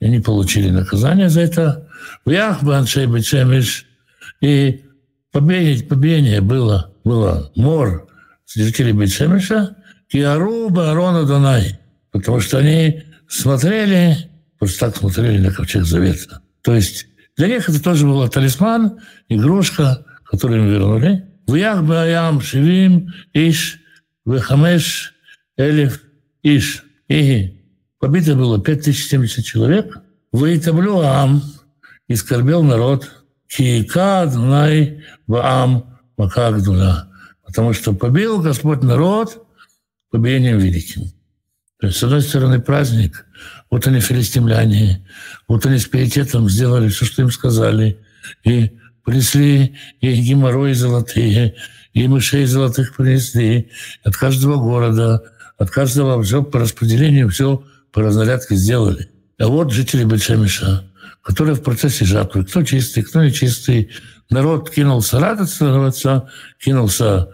и 0.00 0.06
они 0.06 0.20
получили 0.20 0.68
наказание 0.70 1.28
за 1.28 1.42
это. 1.42 1.88
В 2.24 2.30
Яхбаншей 2.30 3.06
Бейт-Шемеш 3.06 3.84
и 4.40 4.84
побиение, 5.32 5.84
побиение 5.84 6.40
было, 6.40 6.92
было 7.06 7.52
мор 7.54 8.08
жителей 8.52 8.92
Бейт-Шемеша, 8.92 9.76
Киаруба 10.08 10.90
Арона 10.90 11.24
Донай, 11.24 11.78
потому 12.10 12.40
что 12.40 12.58
они 12.58 13.04
смотрели, 13.28 14.28
просто 14.58 14.86
так 14.86 14.96
смотрели 14.96 15.38
на 15.38 15.52
ковчег 15.52 15.84
Завета. 15.84 16.42
То 16.62 16.74
есть 16.74 17.06
для 17.36 17.46
них 17.46 17.68
это 17.68 17.80
тоже 17.80 18.06
был 18.06 18.28
талисман, 18.28 18.98
игрушка, 19.28 20.04
которую 20.24 20.64
им 20.64 20.68
вернули. 20.68 21.24
В 21.46 21.54
Яхбаям 21.54 22.40
Шивим 22.40 23.14
Иш 23.32 23.78
Вехамеш 24.24 25.14
Элиф 25.56 26.02
Иш. 26.42 26.82
И 27.08 27.60
побито 28.00 28.34
было 28.34 28.60
5070 28.60 29.44
человек. 29.44 29.96
Ваитаблю 30.32 30.98
Ам 30.98 31.40
и 32.08 32.16
скорбел 32.16 32.64
народ. 32.64 33.08
Киикад 33.46 34.34
Най 34.34 35.04
Ваам 36.16 36.28
Макагдула. 36.28 37.08
Потому 37.44 37.72
что 37.72 37.92
побил 37.92 38.40
Господь 38.40 38.82
народ 38.82 39.46
побиением 40.10 40.58
великим. 40.58 41.12
То 41.80 41.88
есть, 41.88 41.98
с 41.98 42.02
одной 42.02 42.22
стороны, 42.22 42.60
праздник, 42.60 43.26
вот 43.70 43.86
они 43.86 44.00
филистимляне, 44.00 45.06
вот 45.46 45.66
они 45.66 45.78
с 45.78 45.86
пиететом 45.86 46.48
сделали 46.48 46.88
все, 46.88 47.04
что 47.04 47.22
им 47.22 47.30
сказали, 47.30 47.98
и 48.44 48.72
принесли 49.04 49.76
и 50.00 50.14
геморрои 50.14 50.72
золотые, 50.72 51.54
и 51.92 52.08
мышей 52.08 52.46
золотых 52.46 52.96
принесли 52.96 53.70
от 54.04 54.16
каждого 54.16 54.56
города, 54.56 55.22
от 55.58 55.70
каждого 55.70 56.22
все 56.22 56.42
по 56.42 56.60
распределению, 56.60 57.28
все 57.28 57.62
по 57.92 58.02
разнарядке 58.02 58.56
сделали. 58.56 59.10
А 59.38 59.46
вот 59.48 59.70
жители 59.70 60.04
Бельшемиша, 60.04 60.90
которые 61.22 61.56
в 61.56 61.62
процессе 61.62 62.04
жатвы, 62.04 62.44
кто 62.44 62.62
чистый, 62.62 63.02
кто 63.02 63.22
нечистый, 63.22 63.90
народ 64.30 64.70
кинулся 64.70 65.20
радоваться, 65.20 66.28
кинулся 66.62 67.28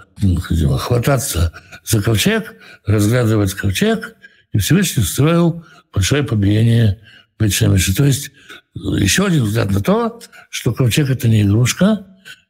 хвататься 0.79 1.53
за 1.85 2.03
ковчег, 2.03 2.55
разглядывать 2.87 3.55
ковчег, 3.55 4.17
и 4.53 4.59
Всевышний 4.59 5.03
устроил 5.03 5.65
большое 5.93 6.23
побиение 6.23 7.01
Бетшемеша. 7.39 7.95
То 7.95 8.05
есть 8.05 8.31
еще 8.75 9.27
один 9.27 9.45
взгляд 9.45 9.71
на 9.71 9.81
то, 9.81 10.21
что 10.51 10.73
ковчег– 10.73 11.11
это 11.11 11.29
не 11.29 11.43
игрушка, 11.43 12.07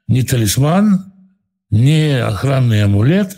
не 0.08 0.22
талисман, 0.22 1.12
не 1.70 2.22
охранный 2.22 2.84
амулет, 2.84 3.36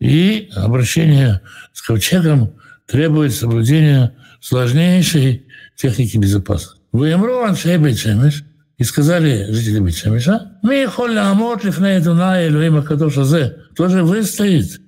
и 0.00 0.50
обращение 0.54 1.40
с 1.72 1.82
ковчегом 1.82 2.54
требует 2.86 3.34
соблюдения 3.34 4.14
сложнейшей 4.40 5.46
техники 5.76 6.16
безопасности. 6.16 6.80
Воемру 6.92 7.42
аншей 7.42 7.76
Бетшемеш, 7.76 8.44
и 8.78 8.84
сказали 8.84 9.50
жители 9.50 9.80
Бетшемеша, 9.80 10.58
«Мы 10.62 10.86
холли 10.86 11.16
амот 11.16 11.64
лифней 11.64 12.00
Дуна 12.00 12.46
Элюима 12.46 12.82
Кадоша 12.82 13.24
Зе». 13.24 13.56
Кто 13.72 13.88
же 13.88 14.04
выстоит 14.04 14.80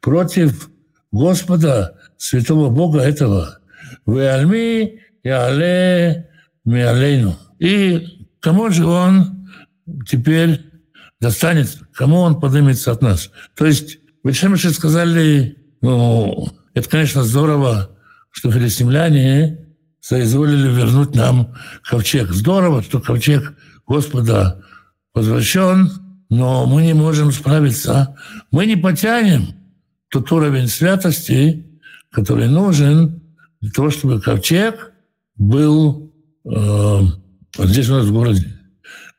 против 0.00 0.70
Господа, 1.10 1.94
святого 2.18 2.68
Бога 2.68 3.00
этого. 3.00 3.58
Вы 4.04 4.28
альми 4.28 5.00
и 5.22 5.28
але 5.28 6.28
миалейну. 6.64 7.36
И 7.58 8.26
кому 8.40 8.70
же 8.70 8.84
он 8.84 9.48
теперь 10.06 10.60
достанет, 11.20 11.78
кому 11.94 12.18
он 12.18 12.40
поднимется 12.40 12.92
от 12.92 13.00
нас? 13.00 13.30
То 13.56 13.64
есть 13.64 13.98
Бетшемыши 14.24 14.70
сказали, 14.70 15.56
ну, 15.80 16.48
это, 16.74 16.88
конечно, 16.88 17.22
здорово, 17.22 17.96
что 18.30 18.50
филистимляне 18.50 19.67
соизволили 20.08 20.68
вернуть 20.68 21.14
нам 21.14 21.54
ковчег. 21.82 22.30
Здорово, 22.30 22.82
что 22.82 22.98
ковчег 22.98 23.52
Господа 23.86 24.64
возвращен, 25.12 25.90
но 26.30 26.64
мы 26.64 26.86
не 26.86 26.94
можем 26.94 27.30
справиться. 27.30 28.16
Мы 28.50 28.64
не 28.64 28.76
потянем 28.76 29.48
тот 30.08 30.32
уровень 30.32 30.68
святости, 30.68 31.66
который 32.10 32.48
нужен 32.48 33.20
для 33.60 33.70
того, 33.70 33.90
чтобы 33.90 34.18
ковчег 34.18 34.92
был 35.36 36.10
э, 36.46 37.00
здесь 37.58 37.90
у 37.90 37.96
нас 37.96 38.06
в 38.06 38.12
городе. 38.12 38.46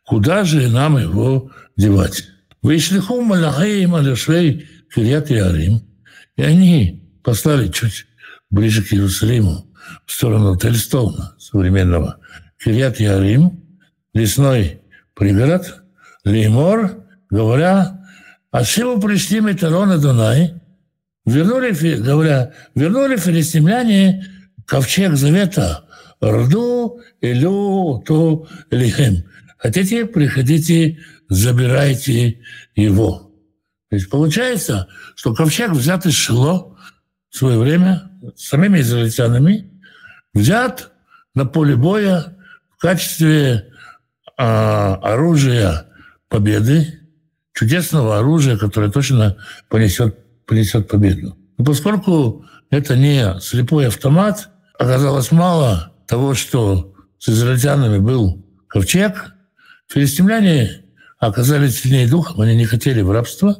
Куда 0.07 0.43
же 0.43 0.69
нам 0.69 0.97
его 0.97 1.51
девать? 1.77 2.23
Вышлиху 2.63 3.21
Малахаим 3.21 3.93
Алешвей 3.93 4.67
Кирьят 4.91 5.29
Ярим. 5.29 5.83
И 6.35 6.41
они 6.41 7.03
послали 7.23 7.67
чуть 7.67 8.07
ближе 8.49 8.81
к 8.81 8.91
Иерусалиму, 8.91 9.68
в 10.05 10.11
сторону 10.11 10.57
Тельстоуна 10.57 11.35
современного. 11.37 12.17
Кирьят 12.63 12.99
Ярим, 12.99 13.63
лесной 14.13 14.81
пригород, 15.13 15.83
Леймор, 16.25 17.03
говоря, 17.29 18.01
«Ашиву 18.51 18.99
пришли 18.99 19.39
Метарона 19.41 19.97
Дунай, 19.97 20.59
Вернули, 21.29 21.97
говоря, 21.97 22.53
вернули 22.73 23.17
филистимляне 23.17 24.25
ковчег 24.65 25.15
завета 25.15 25.85
Рду, 26.23 27.01
Илю, 27.21 28.03
Ту, 28.05 28.47
Лихем. 28.71 29.23
Хотите, 29.57 30.05
приходите, 30.05 30.97
забирайте 31.29 32.41
его. 32.75 33.31
То 33.89 33.95
есть 33.95 34.09
получается, 34.09 34.87
что 35.15 35.33
ковчег 35.33 35.71
взят 35.71 36.05
из 36.05 36.13
Шило 36.13 36.77
в 37.29 37.37
свое 37.37 37.59
время 37.59 38.11
самими 38.35 38.79
израильтянами, 38.79 39.68
взят 40.33 40.91
на 41.35 41.45
поле 41.45 41.75
боя 41.75 42.37
в 42.77 42.81
качестве 42.81 43.71
а, 44.37 44.95
оружия 44.95 45.87
победы, 46.29 46.99
чудесного 47.53 48.19
оружия, 48.19 48.57
которое 48.57 48.89
точно 48.89 49.37
понесет, 49.69 50.17
понесет 50.45 50.87
победу. 50.87 51.37
Но 51.57 51.65
поскольку 51.65 52.45
это 52.69 52.95
не 52.95 53.39
слепой 53.41 53.87
автомат, 53.87 54.49
оказалось 54.77 55.31
мало 55.31 55.93
того, 56.07 56.35
что 56.35 56.93
с 57.17 57.29
израильтянами 57.29 57.97
был 57.97 58.45
ковчег, 58.67 59.33
филистимляне 59.87 60.83
оказались 61.17 61.81
сильнее 61.81 62.07
духом, 62.07 62.39
они 62.41 62.55
не 62.55 62.65
хотели 62.65 63.01
в 63.01 63.11
рабство, 63.11 63.57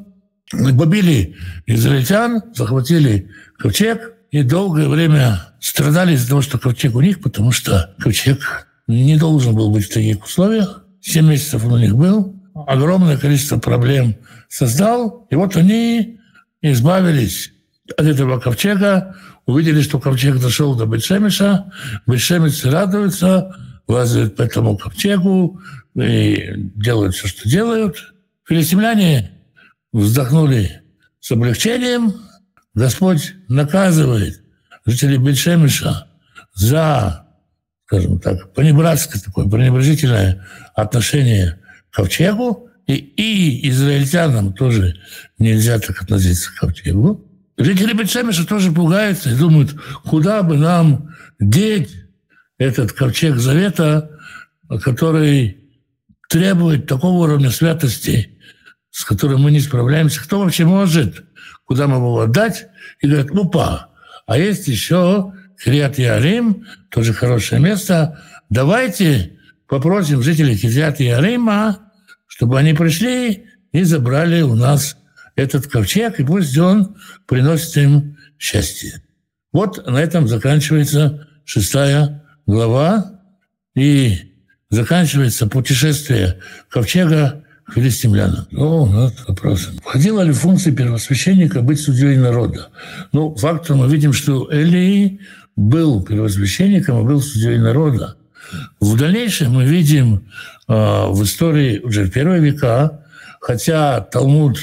побили 0.52 1.36
израильтян, 1.66 2.42
захватили 2.54 3.30
ковчег, 3.58 4.14
и 4.32 4.44
долгое 4.44 4.88
время 4.88 5.42
страдали 5.60 6.14
из-за 6.14 6.30
того, 6.30 6.42
что 6.42 6.60
ковчег 6.60 6.96
у 6.96 7.02
них, 7.02 7.22
потому 7.22 7.52
что 7.52 7.96
ковчег 8.00 8.68
не 8.88 9.18
должен 9.18 9.56
был 9.56 9.72
быть 9.72 9.86
в 9.86 9.94
таких 9.94 10.24
условиях. 10.24 10.84
Семь 11.02 11.28
месяцев 11.28 11.64
он 11.66 11.74
у 11.74 11.78
них 11.78 11.96
был, 11.96 12.36
огромное 12.68 13.18
количество 13.18 13.58
проблем 13.58 14.16
создал, 14.48 15.28
и 15.30 15.36
вот 15.36 15.56
они 15.56 16.20
избавились 16.62 17.52
от 17.98 18.06
этого 18.06 18.40
ковчега, 18.40 19.16
увидели, 19.46 19.82
что 19.82 20.00
ковчег 20.00 20.40
дошел 20.40 20.76
до 20.76 20.86
Бетшемиша, 20.86 21.72
Бетшемиш 22.06 22.66
радуется, 22.66 23.56
лазают 23.88 24.36
по 24.36 24.44
этому 24.44 24.78
ковчегу 24.78 25.60
и 25.96 26.54
делают 26.76 27.16
все, 27.16 27.28
что 27.28 27.50
делают. 27.50 28.14
Филистимляне 28.48 29.32
вздохнули 29.92 30.82
с 31.20 31.32
облегчением. 31.32 32.14
Господь 32.74 33.34
наказывает 33.48 34.42
жителей 34.86 35.18
Бетшемиша 35.18 36.08
за, 36.54 37.26
скажем 37.86 38.20
так, 38.20 38.54
понебратское 38.54 39.22
такое, 39.22 39.48
пренебрежительное 39.48 40.46
отношение 40.76 41.60
к 41.92 41.96
ковчегу, 41.96 42.70
и, 42.88 42.94
и 42.96 43.70
израильтянам 43.70 44.54
тоже 44.54 44.96
нельзя 45.38 45.80
так 45.80 46.02
относиться 46.02 46.52
к 46.52 46.60
ковчегу. 46.60 47.26
Жители 47.58 47.94
Бетшемиша 47.94 48.48
тоже 48.48 48.72
пугаются 48.72 49.30
и 49.30 49.36
думают, 49.36 49.76
куда 50.06 50.44
бы 50.44 50.58
нам 50.58 51.14
деть 51.40 51.92
этот 52.58 52.94
ковчег 52.94 53.38
завета, 53.38 54.10
который 54.82 55.58
требует 56.30 56.88
такого 56.88 57.24
уровня 57.24 57.52
святости, 57.52 58.38
с 58.92 59.04
которым 59.04 59.42
мы 59.42 59.52
не 59.52 59.60
справляемся. 59.60 60.22
Кто 60.22 60.40
вообще 60.40 60.66
может? 60.66 61.29
Куда 61.70 61.86
мы 61.86 61.98
его 61.98 62.22
отдать? 62.22 62.66
И 63.00 63.08
говорят, 63.08 63.30
опа, 63.30 63.90
а 64.26 64.40
есть 64.40 64.68
еще 64.68 65.34
Кириат 65.64 66.00
Ярим, 66.00 66.66
тоже 66.90 67.14
хорошее 67.14 67.62
место. 67.62 68.20
Давайте 68.50 69.38
попросим 69.68 70.24
жителей 70.24 70.58
Кириат 70.58 71.00
Ярима, 71.00 71.92
чтобы 72.26 72.58
они 72.58 72.74
пришли 72.74 73.46
и 73.72 73.84
забрали 73.84 74.42
у 74.42 74.56
нас 74.56 74.98
этот 75.36 75.68
ковчег, 75.68 76.20
и 76.20 76.24
пусть 76.24 76.58
он 76.58 76.98
приносит 77.28 77.78
им 77.78 78.18
счастье. 78.40 79.04
Вот 79.54 79.86
на 79.86 79.98
этом 79.98 80.28
заканчивается 80.28 81.28
шестая 81.46 82.24
глава, 82.48 83.22
и 83.76 84.34
заканчивается 84.72 85.46
путешествие 85.46 86.40
ковчега 86.68 87.44
филистимлянам. 87.74 88.48
Ну, 88.52 88.86
вот 88.86 89.14
вопрос. 89.28 89.70
Входила 89.84 90.22
ли 90.22 90.32
функция 90.32 90.74
первосвященника 90.74 91.62
быть 91.62 91.80
судьей 91.80 92.18
народа? 92.18 92.70
Ну, 93.12 93.36
фактом 93.36 93.80
мы 93.80 93.90
видим, 93.90 94.14
что 94.14 94.50
Элии 94.52 95.20
был 95.56 96.04
первосвященником 96.04 97.02
и 97.02 97.04
был 97.04 97.22
судьей 97.22 97.58
народа. 97.58 98.16
В 98.80 98.98
дальнейшем 98.98 99.54
мы 99.54 99.66
видим 99.66 100.24
э, 100.68 100.74
в 100.74 101.24
истории 101.24 101.80
уже 101.80 102.06
в 102.06 102.12
первые 102.12 102.42
века, 102.42 103.04
хотя 103.42 104.02
Талмуд 104.02 104.58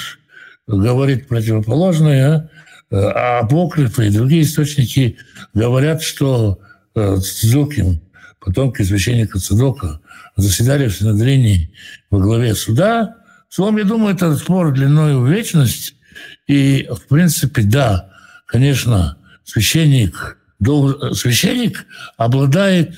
говорит 0.67 1.29
противоположное, 1.29 2.51
э, 2.91 2.97
а 2.97 3.41
апокрифы 3.41 4.07
и 4.07 4.11
другие 4.11 4.43
источники 4.43 5.19
говорят, 5.55 6.03
что 6.03 6.59
э, 6.95 7.17
Цзукин, 7.19 8.01
потомки 8.41 8.83
священника 8.83 9.39
Цедока, 9.39 10.01
заседали 10.37 10.89
в 10.89 10.97
Синодрине 10.97 11.71
во 12.11 12.21
главе 12.21 12.55
суда. 12.55 13.17
Словом, 13.49 13.79
я 13.79 13.85
думаю, 13.85 14.15
это 14.15 14.37
спор 14.37 14.73
длиной 14.73 15.17
в 15.17 15.27
вечность. 15.27 15.95
И, 16.47 16.89
в 16.91 17.09
принципе, 17.09 17.63
да, 17.63 18.11
конечно, 18.47 19.19
священник, 19.45 20.39
священник 21.13 21.87
обладает 22.17 22.95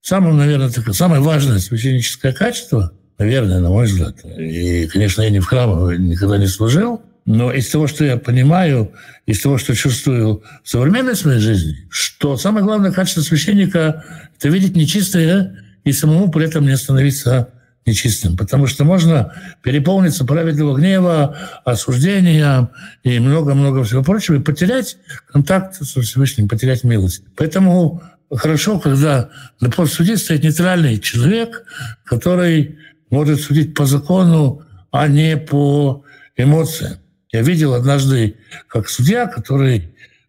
самым, 0.00 0.38
наверное, 0.38 0.70
такое, 0.70 0.94
самое 0.94 1.22
важное 1.22 1.58
священническое 1.58 2.32
качество– 2.32 2.92
наверное, 3.20 3.60
на 3.60 3.68
мой 3.68 3.84
взгляд. 3.84 4.16
И, 4.24 4.86
конечно, 4.86 5.20
я 5.20 5.30
не 5.30 5.40
в 5.40 5.46
храмах 5.46 5.98
никогда 5.98 6.38
не 6.38 6.46
служил, 6.46 7.02
но 7.26 7.52
из 7.52 7.68
того, 7.68 7.86
что 7.86 8.02
я 8.02 8.16
понимаю, 8.16 8.92
из 9.26 9.40
того, 9.40 9.58
что 9.58 9.74
чувствую 9.74 10.42
в 10.64 10.68
современной 10.68 11.14
своей 11.14 11.38
жизни, 11.38 11.86
что 11.90 12.38
самое 12.38 12.64
главное 12.64 12.92
качество 12.92 13.20
священника– 13.20 14.04
это 14.38 14.48
видеть 14.48 14.74
нечистое 14.74 15.54
и 15.84 15.92
самому 15.92 16.30
при 16.30 16.46
этом 16.46 16.66
не 16.66 16.76
становиться 16.76 17.50
нечистым. 17.86 18.36
Потому 18.36 18.66
что 18.66 18.84
можно 18.84 19.32
переполниться 19.62 20.24
праведного 20.24 20.76
гнева, 20.76 21.36
осуждения 21.64 22.70
и 23.02 23.18
много-много 23.18 23.84
всего 23.84 24.02
прочего, 24.02 24.36
и 24.36 24.40
потерять 24.40 24.96
контакт 25.32 25.74
со 25.74 26.00
Всевышним, 26.00 26.48
потерять 26.48 26.84
милость. 26.84 27.22
Поэтому 27.36 28.02
хорошо, 28.30 28.78
когда 28.78 29.30
на 29.60 29.70
пост 29.70 29.94
судьи 29.94 30.16
стоит 30.16 30.42
нейтральный 30.42 30.98
человек, 30.98 31.64
который 32.04 32.78
может 33.10 33.40
судить 33.40 33.74
по 33.74 33.86
закону, 33.86 34.62
а 34.90 35.08
не 35.08 35.36
по 35.36 36.04
эмоциям. 36.36 36.98
Я 37.32 37.42
видел 37.42 37.74
однажды, 37.74 38.36
как 38.66 38.88
судья, 38.88 39.26
который 39.26 39.78
э, 39.78 39.84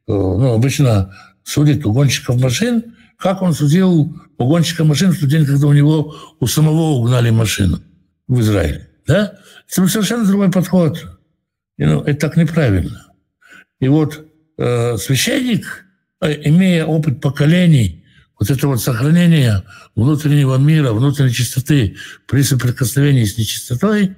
ну, 0.08 0.54
обычно 0.54 1.16
судит 1.44 1.86
угонщиков 1.86 2.40
машин, 2.40 2.96
как 3.22 3.42
он 3.44 3.54
судил 3.54 4.18
угонщика 4.38 4.84
машин 4.84 5.12
в 5.12 5.20
тот 5.20 5.30
день, 5.30 5.46
когда 5.46 5.68
у 5.68 5.74
него 5.74 6.16
у 6.40 6.48
самого 6.48 6.98
угнали 6.98 7.30
машину 7.30 7.80
в 8.28 8.40
Израиле. 8.42 8.90
Да? 9.06 9.38
Это 9.70 9.88
совершенно 9.88 10.26
другой 10.26 10.52
подход. 10.52 11.20
И, 11.78 11.86
ну, 11.86 12.02
это 12.02 12.20
так 12.20 12.38
неправильно. 12.38 13.08
И 13.80 13.88
вот 13.88 14.26
э, 14.58 14.98
священник, 14.98 15.86
э, 16.22 16.50
имея 16.50 16.86
опыт 16.86 17.22
поколений, 17.22 18.04
вот 18.40 18.50
это 18.50 18.68
вот 18.68 18.82
сохранение 18.82 19.64
внутреннего 19.96 20.58
мира, 20.58 20.92
внутренней 20.92 21.32
чистоты 21.32 21.98
при 22.28 22.42
соприкосновении 22.42 23.26
с 23.26 23.38
нечистотой, 23.38 24.16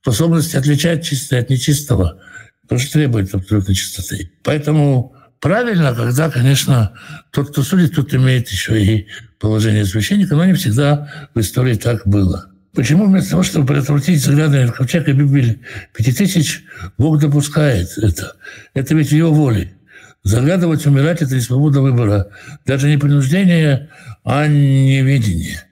способность 0.00 0.54
отличать 0.54 1.04
чистое 1.04 1.42
от 1.42 1.50
нечистого, 1.50 2.18
тоже 2.66 2.90
требует 2.90 3.34
абсолютной 3.34 3.74
чистоты. 3.74 4.32
Поэтому 4.42 5.17
правильно, 5.40 5.94
когда, 5.94 6.30
конечно, 6.30 6.92
тот, 7.30 7.50
кто 7.50 7.62
судит, 7.62 7.94
тот 7.94 8.14
имеет 8.14 8.48
еще 8.48 8.82
и 8.82 9.06
положение 9.38 9.84
священника, 9.84 10.36
но 10.36 10.44
не 10.44 10.54
всегда 10.54 11.30
в 11.34 11.40
истории 11.40 11.74
так 11.74 12.06
было. 12.06 12.50
Почему 12.74 13.06
вместо 13.06 13.30
того, 13.30 13.42
чтобы 13.42 13.66
предотвратить 13.66 14.22
заглядывание 14.22 14.68
в 14.68 14.72
ковчег 14.72 15.08
и 15.08 15.12
Библии 15.12 15.60
пяти 15.96 16.12
тысяч, 16.12 16.62
Бог 16.96 17.18
допускает 17.18 17.88
это? 17.98 18.34
Это 18.74 18.94
ведь 18.94 19.08
в 19.08 19.12
его 19.12 19.32
воле. 19.32 19.74
Заглядывать, 20.22 20.84
умирать– 20.86 21.22
это 21.22 21.34
не 21.34 21.40
свобода 21.40 21.80
выбора. 21.80 22.28
Даже 22.66 22.88
не 22.88 22.98
принуждение, 22.98 23.88
а 24.24 24.46
неведение. 24.46 25.64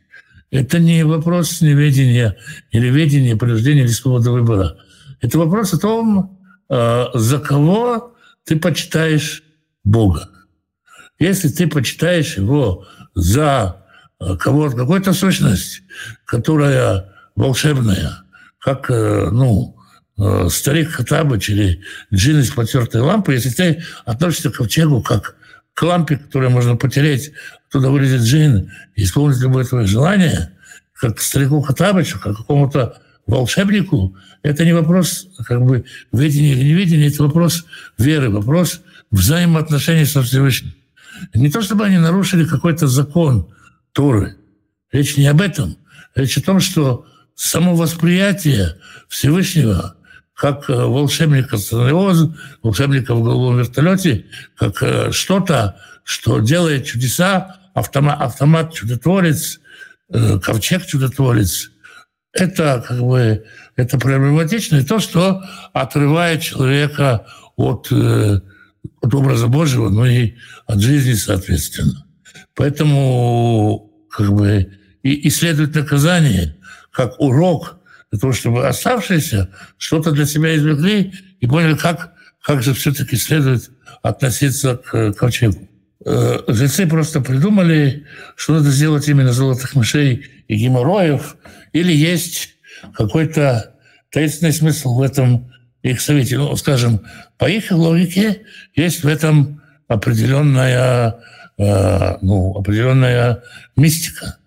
Это 0.51 0.79
не 0.79 1.05
вопрос 1.05 1.61
неведения 1.61 2.37
или 2.71 2.89
ведения, 2.89 3.37
принуждения 3.37 3.83
или 3.83 3.91
свободы 3.91 4.31
выбора. 4.31 4.77
Это 5.21 5.39
вопрос 5.39 5.75
о 5.75 5.79
том, 5.79 6.41
а, 6.69 7.11
за 7.15 7.39
кого 7.39 8.17
ты 8.45 8.57
почитаешь 8.57 9.43
Бога. 9.87 10.29
Если 11.19 11.49
ты 11.49 11.67
почитаешь 11.67 12.37
Его 12.37 12.87
за 13.15 13.85
а, 14.19 14.37
кого 14.37 14.71
какую-то 14.71 15.15
сущность, 15.15 15.83
которая 16.27 17.15
волшебная, 17.35 18.25
как, 18.59 18.91
э, 18.91 19.31
ну, 19.31 19.77
Э, 20.19 20.49
старик 20.51 20.93
Хатабыч 20.93 21.51
или 21.51 21.83
джин 22.13 22.41
из 22.41 22.51
потертой 22.51 23.03
лампы, 23.03 23.35
если 23.35 23.51
ты 23.51 23.83
относишься 24.07 24.51
к 24.51 24.57
ковчегу 24.57 25.03
как 25.03 25.37
к 25.75 25.83
лампе, 25.83 26.17
которую 26.17 26.53
можно 26.53 26.77
потереть, 26.77 27.33
туда 27.71 27.91
вылезет 27.91 28.23
джин 28.23 28.73
и 28.95 29.03
исполнить 29.03 29.41
любое 29.41 29.67
твое 29.67 29.87
желание, 29.87 30.53
как 30.95 31.17
к 31.17 31.21
старику 31.21 31.61
Хатабычу, 31.61 32.19
как 32.19 32.39
какому-то 32.39 32.99
волшебнику 33.27 34.17
это 34.43 34.65
не 34.65 34.73
вопрос 34.73 35.29
как 35.47 35.63
бы 35.63 35.85
видения 36.13 36.53
или 36.53 36.65
невидения, 36.65 37.09
это 37.09 37.23
вопрос 37.25 37.67
веры, 37.99 38.31
вопрос 38.31 38.81
взаимоотношений 39.11 40.05
со 40.05 40.23
Всевышним. 40.23 40.75
Не 41.35 41.51
то 41.51 41.63
чтобы 41.63 41.85
они 41.85 41.99
нарушили 41.99 42.45
какой-то 42.45 42.87
закон 42.87 43.49
Торы. 43.93 44.37
Речь 44.93 45.17
не 45.17 45.27
об 45.27 45.41
этом. 45.41 45.77
Речь 46.15 46.37
о 46.39 46.43
том, 46.43 46.61
что 46.61 47.07
само 47.35 47.75
восприятие 47.75 48.77
Всевышнего 49.09 49.97
как 50.37 50.69
э, 50.69 50.75
волшебника 50.75 51.57
волшебника 52.63 53.15
в 53.15 53.23
голубом 53.23 53.59
вертолете, 53.59 54.27
как 54.57 54.83
э, 54.83 55.11
что-то, 55.11 55.81
что 56.05 56.41
делает 56.41 56.85
чудеса, 56.85 57.57
автомат, 57.75 58.21
автомат 58.21 58.75
чудотворец, 58.75 59.61
э, 60.11 60.39
ковчег 60.39 60.85
чудотворец. 60.85 61.71
Это 62.33 62.85
как 62.87 63.01
бы 63.01 63.47
это 63.77 63.99
проблематично, 63.99 64.77
и 64.77 64.85
то, 64.85 64.99
что 64.99 65.43
отрывает 65.73 66.43
человека 66.43 67.27
от, 67.57 67.91
от 69.01 69.15
образа 69.15 69.47
Божьего, 69.47 69.89
ну 69.89 70.05
и 70.05 70.35
от 70.67 70.81
жизни, 70.81 71.15
соответственно. 71.15 72.07
Поэтому 72.55 73.93
как 74.11 74.33
бы 74.33 74.73
и, 75.03 75.13
и 75.13 75.31
следует 75.31 75.75
наказание 75.75 76.57
как 76.91 77.21
урок 77.21 77.79
для 78.11 78.21
того, 78.21 78.33
чтобы 78.33 78.67
оставшиеся 78.67 79.51
что-то 79.77 80.13
для 80.13 80.27
себя 80.27 80.57
извлекли 80.57 81.13
и 81.41 81.47
поняли, 81.47 81.75
как, 81.75 82.15
как 82.43 82.63
же 82.63 82.73
все-таки 82.75 83.17
следует 83.17 83.71
относиться 84.03 84.77
к 84.77 85.13
ковчегу. 85.13 85.69
Э, 86.05 86.39
жрецы 86.49 86.87
просто 86.87 87.21
придумали, 87.21 88.07
что 88.37 88.55
надо 88.55 88.71
сделать 88.71 89.09
именно 89.09 89.33
золотых 89.33 89.75
мышей 89.75 90.27
и 90.49 90.57
геморроев, 90.57 91.37
или 91.73 91.93
есть 91.93 92.51
какой-то 92.95 93.75
таинственный 94.11 94.53
смысл 94.53 94.95
в 94.95 95.03
этом 95.03 95.53
их 95.91 96.01
совете. 96.01 96.39
Ну, 96.39 96.55
скажем, 96.57 97.01
по 97.39 97.49
их 97.49 97.71
логике 97.71 98.43
есть 98.75 99.05
в 99.05 99.09
этом 99.09 99.63
определенная, 99.89 101.17
э, 101.59 102.17
ну, 102.23 102.57
определенная 102.59 103.43
мистика. 103.77 104.39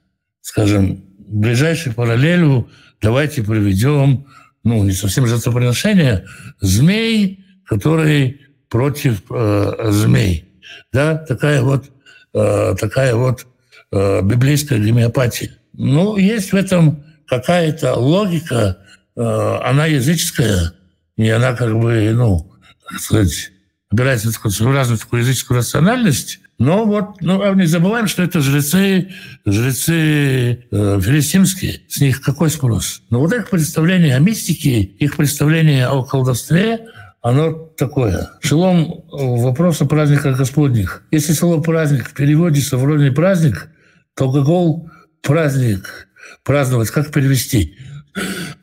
Скажем, 0.42 1.04
ближайшей 1.18 1.94
параллелью 1.94 2.70
давайте 3.02 3.44
проведем, 3.44 4.26
ну, 4.64 4.84
не 4.84 4.92
совсем 4.92 5.28
жертвоприношение, 5.28 6.26
змей, 6.60 7.46
который 7.66 8.42
против 8.70 9.22
э, 9.30 9.90
змей. 9.92 10.46
Да, 10.92 11.16
такая 11.16 11.62
вот, 11.62 11.86
э, 12.34 12.76
такая 12.80 13.16
вот 13.16 13.46
э, 13.92 14.22
библейская 14.24 14.80
гомеопатия. 14.80 15.52
Ну, 15.74 16.18
есть 16.18 16.52
в 16.52 16.56
этом 16.56 17.04
какая-то 17.28 17.96
логика, 17.96 18.78
э, 19.16 19.22
она 19.64 19.86
языческая, 19.86 20.74
и 21.20 21.30
она 21.30 21.54
как 21.54 21.78
бы, 21.78 22.12
ну, 22.14 22.50
так 22.90 23.02
сказать, 23.02 23.52
на 23.92 24.32
такую 24.32 24.52
своеобразную 24.54 24.98
такую 24.98 25.22
языческую 25.22 25.58
рациональность, 25.58 26.40
но 26.58 26.86
вот, 26.86 27.20
ну, 27.20 27.42
а 27.42 27.54
не 27.56 27.66
забываем, 27.66 28.08
что 28.08 28.24
это 28.24 28.40
жрецы, 28.40 29.10
жрецы 29.46 30.64
э, 30.72 31.00
филистимские. 31.02 31.82
С 31.90 32.00
них 32.00 32.22
какой 32.22 32.50
спрос? 32.50 33.02
Но 33.10 33.20
вот 33.20 33.34
их 33.34 33.50
представление 33.50 34.16
о 34.16 34.20
мистике, 34.20 34.80
их 34.82 35.18
представление 35.18 35.88
о 35.88 36.04
колдовстве, 36.04 36.88
оно 37.22 37.52
такое. 37.52 38.30
Шелом 38.40 39.04
вопрос 39.12 39.82
о 39.82 39.86
праздниках 39.88 40.38
Господних. 40.38 41.04
Если 41.12 41.34
слово 41.34 41.62
«праздник» 41.62 42.08
в 42.08 42.14
переводе 42.14 42.62
«современный 42.62 43.12
праздник», 43.12 43.68
то 44.16 44.32
глагол 44.32 44.90
«праздник», 45.22 46.08
«праздновать» 46.46 46.92
как 46.92 47.12
перевести? 47.12 47.78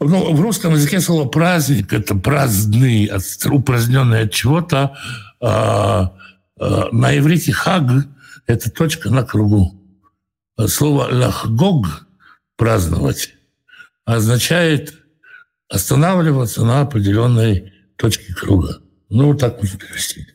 Ну, 0.01 0.35
в 0.35 0.41
русском 0.41 0.75
языке 0.75 1.01
слово 1.01 1.29
«праздник»— 1.29 1.93
это 1.95 2.15
праздный, 2.15 3.11
упраздненный 3.51 4.23
от 4.23 4.33
чего-то, 4.33 4.97
а, 5.41 6.13
Э, 6.59 6.85
на 6.91 7.17
иврите 7.17 7.53
хаг– 7.53 8.07
это 8.47 8.71
точка 8.71 9.11
на 9.11 9.25
кругу. 9.25 9.81
Слово 10.67 11.09
лахгог– 11.13 12.07
праздновать 12.57 13.35
означает 14.07 14.95
останавливаться 15.69 16.65
на 16.65 16.81
определенной 16.81 17.75
точке 17.97 18.33
круга. 18.33 18.79
Ну, 19.11 19.27
вот 19.27 19.41
так 19.41 19.61
можно 19.61 19.79
перевести. 19.79 20.27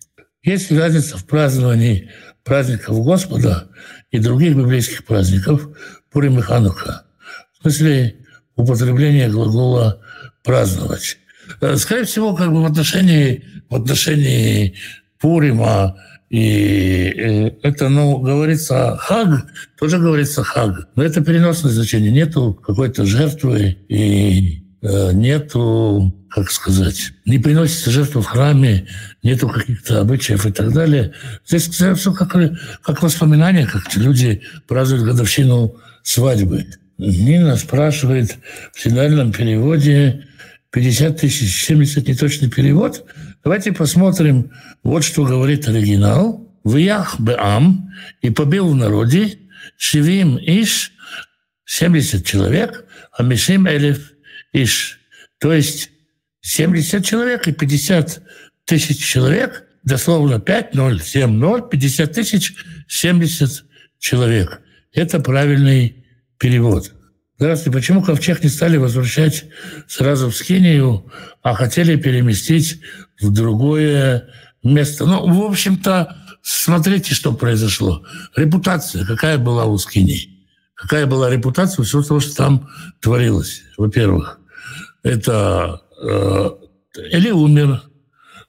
Есть 0.43 0.71
разница 0.71 1.17
в 1.17 1.25
праздновании 1.25 2.11
праздников 2.43 2.99
Господа 3.03 3.69
и 4.11 4.19
других 4.19 4.55
библейских 4.55 5.05
праздников 5.05 5.67
Пурим 6.11 6.37
и 6.37 6.41
Ханука. 6.41 7.05
В 7.53 7.61
смысле 7.61 8.20
употребления 8.55 9.29
глагола 9.29 9.99
«праздновать». 10.43 11.17
Э, 11.59 11.75
скорее 11.77 12.05
всего, 12.05 12.35
как 12.35 12.51
бы 12.51 12.61
в 12.61 12.65
отношении, 12.65 13.43
в 13.69 13.75
отношении 13.75 14.75
Пурима 15.19 15.95
и 16.31 17.13
э, 17.17 17.51
это, 17.61 17.89
ну, 17.89 18.17
говорится 18.19 18.97
хаг, 18.97 19.47
тоже 19.77 19.99
говорится 19.99 20.43
хаг. 20.43 20.87
Но 20.95 21.03
это 21.03 21.21
переносное 21.21 21.73
значение. 21.73 22.09
Нету 22.09 22.53
какой-то 22.53 23.05
жертвы 23.05 23.77
и 23.89 24.63
э, 24.81 25.11
нету, 25.11 26.15
как 26.29 26.49
сказать, 26.49 27.11
не 27.25 27.37
приносится 27.37 27.91
жертва 27.91 28.21
в 28.21 28.27
храме, 28.27 28.87
нету 29.23 29.49
каких-то 29.49 29.99
обычаев 29.99 30.45
и 30.45 30.53
так 30.53 30.71
далее. 30.71 31.11
Здесь 31.45 31.67
все 31.67 32.13
как, 32.13 32.33
как 32.81 33.03
воспоминания, 33.03 33.67
как 33.67 33.93
люди 33.97 34.41
празднуют 34.67 35.03
годовщину 35.03 35.75
свадьбы. 36.01 36.65
Нина 37.01 37.57
спрашивает 37.57 38.37
в 38.73 38.81
синодальном 38.81 39.31
переводе 39.31 40.27
50 40.71 41.19
тысяч, 41.19 41.65
70 41.65 42.07
неточный 42.07 42.49
перевод– 42.49 43.05
Давайте 43.43 43.73
посмотрим, 43.73 44.51
вот 44.83 45.03
что 45.03 45.25
говорит 45.25 45.67
оригинал. 45.67 46.47
«Вях 46.63 47.19
беам» 47.19 47.91
и 48.21 48.29
побил 48.29 48.69
в 48.69 48.75
народе 48.75 49.39
«Шевим 49.77 50.37
иш» 50.37 50.91
70 51.65 52.23
человек, 52.23 52.85
а 53.11 53.23
«Мишим 53.23 53.65
элев 53.65 54.11
иш». 54.53 54.99
То 55.39 55.51
есть 55.53 55.89
70 56.41 57.03
человек 57.03 57.47
и 57.47 57.51
50 57.51 58.21
тысяч 58.65 59.03
человек, 59.03 59.63
дословно 59.83 60.39
5, 60.39 60.75
0, 60.75 61.01
7, 61.01 61.31
0, 61.31 61.69
50 61.69 62.13
тысяч, 62.13 62.53
70 62.87 63.65
человек. 63.97 64.61
Это 64.93 65.19
правильный 65.19 66.00
перевод. 66.41 66.91
Здравствуйте. 67.37 67.77
Почему 67.77 68.03
ковчег 68.03 68.43
не 68.43 68.49
стали 68.49 68.77
возвращать 68.77 69.45
сразу 69.87 70.29
в 70.29 70.35
Скинию, 70.35 71.05
а 71.43 71.53
хотели 71.53 71.95
переместить 71.95 72.81
в 73.21 73.31
другое 73.31 74.27
место? 74.63 75.05
Ну, 75.05 75.31
в 75.31 75.43
общем-то, 75.43 76.17
смотрите, 76.41 77.13
что 77.13 77.33
произошло. 77.33 78.03
Репутация 78.35 79.05
какая 79.05 79.37
была 79.37 79.65
у 79.65 79.77
Скинии? 79.77 80.47
Какая 80.73 81.05
была 81.05 81.29
репутация 81.29 81.85
всего 81.85 82.01
того, 82.01 82.19
что 82.19 82.35
там 82.35 82.69
творилось? 82.99 83.61
Во-первых, 83.77 84.39
это 85.03 85.81
э, 86.01 86.49
Эли 87.11 87.29
умер, 87.29 87.83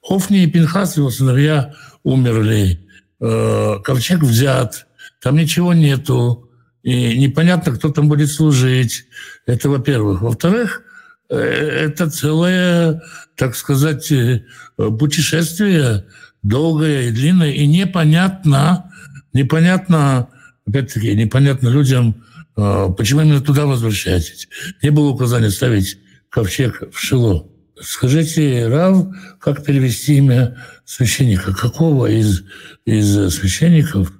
Хофни 0.02 0.44
и 0.44 0.50
Пинхас, 0.50 0.96
его 0.96 1.10
сыновья, 1.10 1.74
умерли, 2.04 2.88
э, 3.20 3.76
ковчег 3.84 4.20
взят, 4.22 4.86
там 5.20 5.36
ничего 5.36 5.74
нету, 5.74 6.48
и 6.82 7.16
непонятно, 7.18 7.72
кто 7.72 7.90
там 7.90 8.08
будет 8.08 8.30
служить. 8.30 9.04
Это, 9.46 9.68
во-первых. 9.68 10.22
Во-вторых, 10.22 10.82
э, 11.28 11.36
это 11.36 12.10
целое, 12.10 13.02
так 13.36 13.54
сказать, 13.54 14.10
э, 14.10 14.42
путешествие 14.76 16.06
долгое 16.42 17.08
и 17.08 17.12
длинное, 17.12 17.52
и 17.52 17.66
непонятно, 17.66 18.90
непонятно, 19.32 20.28
опять-таки, 20.66 21.14
непонятно 21.14 21.68
людям, 21.68 22.24
э, 22.56 22.88
почему 22.96 23.20
именно 23.20 23.40
туда 23.40 23.66
возвращаетесь. 23.66 24.48
Не 24.82 24.90
было 24.90 25.10
указания 25.10 25.50
ставить 25.50 25.98
ковчег 26.30 26.82
в 26.92 26.98
Шило. 26.98 27.48
Скажите, 27.80 28.68
Рав, 28.68 29.06
как 29.40 29.64
перевести 29.64 30.16
имя 30.16 30.56
священника? 30.84 31.54
Какого 31.54 32.06
из, 32.06 32.42
из 32.84 33.34
священников? 33.34 34.12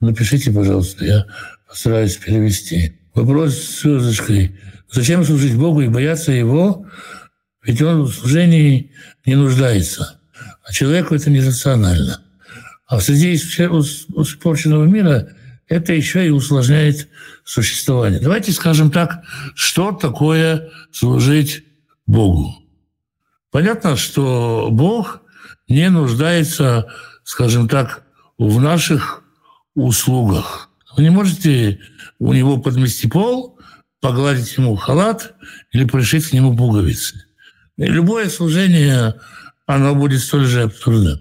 Напишите, 0.00 0.52
пожалуйста, 0.52 1.04
я 1.04 1.26
постараюсь 1.68 2.16
перевести. 2.16 2.98
Вопрос 3.14 3.54
с 3.54 3.82
звездочкой. 3.82 4.58
Зачем 4.90 5.24
служить 5.24 5.56
Богу 5.56 5.82
и 5.82 5.88
бояться 5.88 6.32
Его? 6.32 6.86
Ведь 7.62 7.82
Он 7.82 8.02
в 8.02 8.14
служении 8.14 8.92
не 9.26 9.34
нуждается. 9.34 10.20
А 10.64 10.72
человеку 10.72 11.14
это 11.14 11.30
нерационально. 11.30 12.22
А 12.86 13.00
среди 13.00 13.34
испорченного 13.34 14.84
мира 14.84 15.28
это 15.68 15.92
еще 15.92 16.26
и 16.26 16.30
усложняет 16.30 17.08
существование. 17.44 18.20
Давайте 18.20 18.52
скажем 18.52 18.90
так, 18.90 19.22
что 19.54 19.92
такое 19.92 20.70
служить 20.90 21.64
Богу. 22.06 22.54
Понятно, 23.50 23.96
что 23.96 24.68
Бог 24.70 25.20
не 25.68 25.90
нуждается, 25.90 26.86
скажем 27.24 27.68
так, 27.68 28.04
в 28.38 28.60
наших 28.60 29.22
услугах. 29.74 30.67
Вы 30.98 31.04
не 31.04 31.10
можете 31.10 31.78
у 32.18 32.32
него 32.32 32.58
подмести 32.58 33.06
пол, 33.06 33.56
погладить 34.00 34.56
ему 34.56 34.74
халат 34.74 35.36
или 35.70 35.84
пришить 35.84 36.26
к 36.26 36.32
нему 36.32 36.56
пуговицы. 36.56 37.22
И 37.76 37.84
любое 37.84 38.28
служение, 38.28 39.14
оно 39.64 39.94
будет 39.94 40.20
столь 40.20 40.46
же 40.46 40.62
абсурдным. 40.62 41.20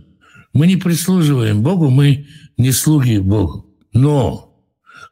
Мы 0.51 0.65
не 0.65 0.77
прислуживаем 0.77 1.61
Богу, 1.61 1.91
мы 1.91 2.25
не 2.57 2.71
слуги 2.71 3.19
Богу. 3.19 3.67
Но 3.93 4.59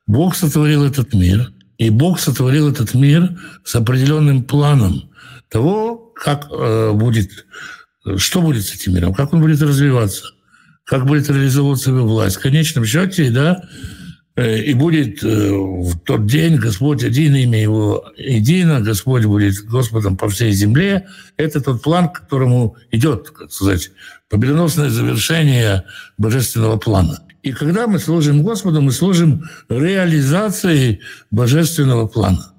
Бог 0.07 0.35
сотворил 0.35 0.83
этот 0.83 1.13
мир, 1.13 1.53
и 1.77 1.91
Бог 1.91 2.19
сотворил 2.19 2.67
этот 2.71 2.95
мир 2.95 3.39
с 3.63 3.75
определенным 3.75 4.43
планом 4.43 5.11
того, 5.47 6.11
как 6.15 6.47
э, 6.49 6.91
будет, 6.91 7.29
что 8.17 8.41
будет 8.41 8.65
с 8.65 8.73
этим 8.73 8.95
миром, 8.95 9.13
как 9.13 9.31
он 9.31 9.41
будет 9.41 9.61
развиваться, 9.61 10.25
как 10.85 11.05
будет 11.05 11.29
реализовываться 11.29 11.91
его 11.91 12.07
власть. 12.07 12.37
В 12.37 12.41
конечном 12.41 12.83
счете, 12.83 13.29
да, 13.29 13.61
и 14.41 14.73
будет 14.73 15.23
э, 15.23 15.51
в 15.51 15.97
тот 15.99 16.25
день 16.25 16.57
Господь 16.57 17.03
один, 17.03 17.35
имя 17.35 17.61
Его 17.61 18.05
едино, 18.17 18.81
Господь 18.81 19.23
будет 19.23 19.63
Господом 19.65 20.17
по 20.17 20.27
всей 20.27 20.51
земле. 20.51 21.07
Это 21.37 21.61
тот 21.61 21.81
план, 21.81 22.09
к 22.09 22.21
которому 22.21 22.75
идет, 22.91 23.29
как 23.29 23.51
сказать, 23.51 23.91
победоносное 24.29 24.89
завершение 24.89 25.85
божественного 26.17 26.77
плана. 26.77 27.19
И 27.43 27.53
когда 27.53 27.87
мы 27.87 27.99
служим 27.99 28.43
Господу, 28.43 28.81
мы 28.81 28.91
служим 28.91 29.45
реализации 29.69 30.99
божественного 31.31 32.07
плана. 32.07 32.53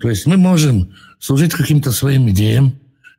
То 0.00 0.08
есть 0.08 0.26
мы 0.26 0.36
можем 0.36 0.96
служить 1.20 1.52
каким-то 1.52 1.92
своим 1.92 2.28
идеям 2.30 2.74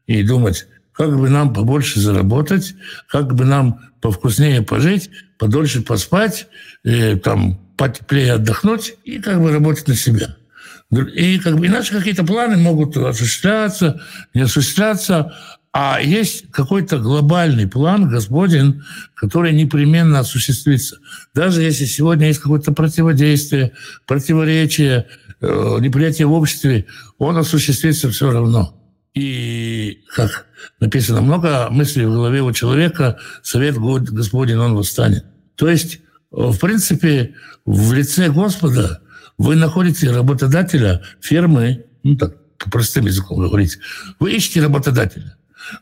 и 0.08 0.24
думать, 0.24 0.68
как 0.92 1.18
бы 1.18 1.30
нам 1.30 1.54
побольше 1.54 2.02
заработать, 2.02 2.74
как 3.08 3.36
бы 3.36 3.46
нам 3.46 3.80
повкуснее 4.02 4.64
пожить, 4.64 5.10
подольше 5.38 5.82
поспать, 5.82 6.48
э, 6.84 7.16
там, 7.18 7.60
потеплее 7.82 8.34
отдохнуть 8.34 8.94
и 9.06 9.18
как 9.18 9.42
бы 9.42 9.52
работать 9.52 9.88
на 9.88 9.96
себя. 9.96 10.36
И 11.16 11.40
как 11.40 11.58
бы 11.58 11.66
иначе 11.66 11.96
какие-то 11.96 12.24
планы 12.24 12.56
могут 12.56 12.96
осуществляться, 12.96 14.00
не 14.36 14.42
осуществляться, 14.42 15.36
а 15.74 16.00
есть 16.00 16.52
какой-то 16.52 17.00
глобальный 17.00 17.68
план, 17.68 18.08
Господин, 18.08 18.86
который 19.16 19.52
непременно 19.54 20.20
осуществится. 20.20 21.00
Даже 21.34 21.64
если 21.64 21.86
сегодня 21.86 22.28
есть 22.28 22.40
какое-то 22.40 22.72
противодействие, 22.72 23.72
противоречие, 24.06 25.08
э, 25.40 25.78
неприятие 25.80 26.28
в 26.28 26.34
обществе, 26.34 26.86
он 27.18 27.36
осуществится 27.38 28.12
все 28.12 28.30
равно. 28.30 28.78
И, 29.16 30.04
как 30.16 30.46
написано, 30.80 31.22
много 31.22 31.70
мыслей 31.72 32.06
в 32.06 32.14
голове 32.14 32.44
у 32.44 32.52
человека, 32.52 33.18
совет 33.42 33.76
Господин, 33.76 34.60
он 34.60 34.76
восстанет. 34.76 35.26
То 35.56 35.68
есть 35.68 36.01
в 36.32 36.58
принципе, 36.58 37.36
в 37.66 37.94
лице 37.94 38.30
Господа 38.30 39.02
вы 39.38 39.56
находите 39.56 40.12
работодателя 40.12 41.02
фирмы, 41.20 41.86
ну 42.04 42.16
так, 42.16 42.36
простым 42.70 43.06
языком 43.06 43.40
говорить, 43.40 43.78
вы 44.20 44.34
ищете 44.34 44.62
работодателя. 44.62 45.36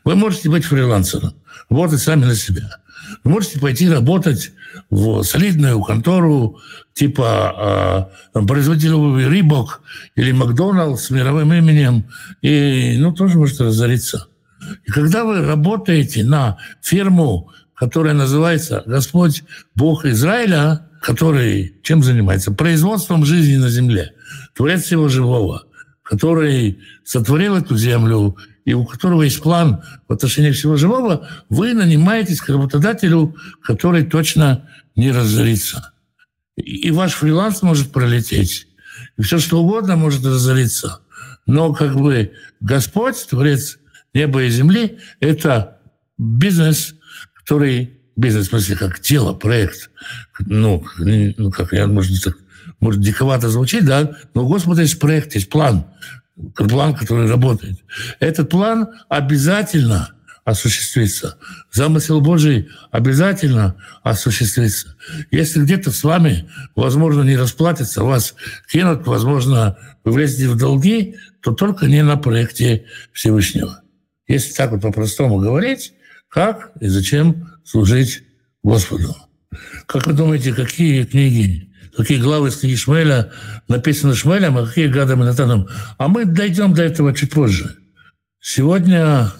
Вы 0.04 0.14
можете 0.14 0.50
быть 0.50 0.64
фрилансером, 0.64 1.34
работать 1.68 2.00
сами 2.00 2.24
на 2.24 2.34
себя. 2.34 2.76
Вы 3.24 3.32
можете 3.32 3.58
пойти 3.58 3.88
работать 3.88 4.52
в 4.90 5.22
солидную 5.22 5.80
контору 5.82 6.60
типа 6.94 8.10
э, 8.34 8.46
производителя 8.46 9.28
Рибок 9.28 9.82
или 10.16 10.32
Макдоналдс 10.32 11.06
с 11.06 11.10
мировым 11.10 11.52
именем, 11.52 12.06
и 12.42 12.96
ну, 12.98 13.12
тоже 13.12 13.38
можете 13.38 13.64
разориться. 13.64 14.26
И 14.84 14.90
когда 14.90 15.24
вы 15.24 15.44
работаете 15.44 16.24
на 16.24 16.58
фирму, 16.82 17.50
которая 17.80 18.12
называется 18.12 18.82
«Господь 18.84 19.42
Бог 19.74 20.04
Израиля», 20.04 20.90
который 21.00 21.80
чем 21.82 22.02
занимается? 22.02 22.52
Производством 22.52 23.24
жизни 23.24 23.56
на 23.56 23.70
земле. 23.70 24.12
Творец 24.54 24.82
всего 24.82 25.08
живого, 25.08 25.64
который 26.02 26.78
сотворил 27.04 27.56
эту 27.56 27.78
землю, 27.78 28.36
и 28.66 28.74
у 28.74 28.84
которого 28.84 29.22
есть 29.22 29.40
план 29.40 29.82
в 30.06 30.12
отношении 30.12 30.50
всего 30.50 30.76
живого, 30.76 31.26
вы 31.48 31.72
нанимаетесь 31.72 32.42
к 32.42 32.50
работодателю, 32.50 33.34
который 33.62 34.04
точно 34.04 34.68
не 34.94 35.10
разорится. 35.10 35.94
И 36.56 36.90
ваш 36.90 37.14
фриланс 37.14 37.62
может 37.62 37.92
пролететь, 37.92 38.66
и 39.16 39.22
все 39.22 39.38
что 39.38 39.62
угодно 39.62 39.96
может 39.96 40.22
разориться. 40.26 41.00
Но 41.46 41.72
как 41.72 41.96
бы 41.96 42.32
Господь, 42.60 43.26
Творец 43.30 43.78
неба 44.12 44.42
и 44.42 44.50
земли, 44.50 44.98
это 45.20 45.78
бизнес– 46.18 46.94
который 47.50 47.90
бизнес, 48.14 48.46
в 48.46 48.50
смысле, 48.50 48.76
как 48.76 49.00
тело, 49.00 49.32
проект, 49.32 49.90
ну, 50.38 50.84
ну 50.98 51.50
как 51.50 51.72
я, 51.72 51.88
может, 51.88 52.22
так, 52.22 52.36
может, 52.78 53.00
диковато 53.00 53.48
звучит, 53.48 53.84
да, 53.84 54.16
но 54.34 54.44
у 54.44 54.48
Господа 54.48 54.82
есть 54.82 55.00
проект, 55.00 55.34
есть 55.34 55.50
план, 55.50 55.84
план, 56.54 56.94
который 56.94 57.28
работает. 57.28 57.80
Этот 58.20 58.48
план 58.48 58.90
обязательно 59.08 60.12
осуществится. 60.44 61.38
Замысел 61.72 62.20
Божий 62.20 62.68
обязательно 62.92 63.74
осуществится. 64.04 64.94
Если 65.32 65.60
где-то 65.62 65.90
с 65.90 66.04
вами, 66.04 66.48
возможно, 66.76 67.22
не 67.22 67.36
расплатится, 67.36 68.04
вас 68.04 68.36
кинут, 68.70 69.08
возможно, 69.08 69.76
вы 70.04 70.12
влезете 70.12 70.48
в 70.48 70.56
долги, 70.56 71.16
то 71.42 71.50
только 71.50 71.86
не 71.86 72.04
на 72.04 72.16
проекте 72.16 72.84
Всевышнего. 73.12 73.82
Если 74.28 74.52
так 74.52 74.70
вот 74.70 74.82
по-простому 74.82 75.40
говорить, 75.40 75.94
как 76.30 76.72
и 76.80 76.86
зачем 76.86 77.50
служить 77.64 78.22
Господу? 78.62 79.14
Как 79.86 80.06
вы 80.06 80.12
думаете, 80.12 80.54
какие 80.54 81.04
книги, 81.04 81.70
какие 81.96 82.18
главы 82.18 82.48
из 82.48 82.56
книги 82.56 82.76
Шмеля 82.76 83.32
написаны 83.68 84.14
Шмелем, 84.14 84.56
а 84.56 84.66
какие 84.66 84.86
гадом 84.86 85.22
и 85.22 85.26
Натаном? 85.26 85.68
А 85.98 86.08
мы 86.08 86.24
дойдем 86.24 86.72
до 86.72 86.82
этого 86.82 87.14
чуть 87.14 87.32
позже. 87.32 87.76
Сегодня 88.40 89.32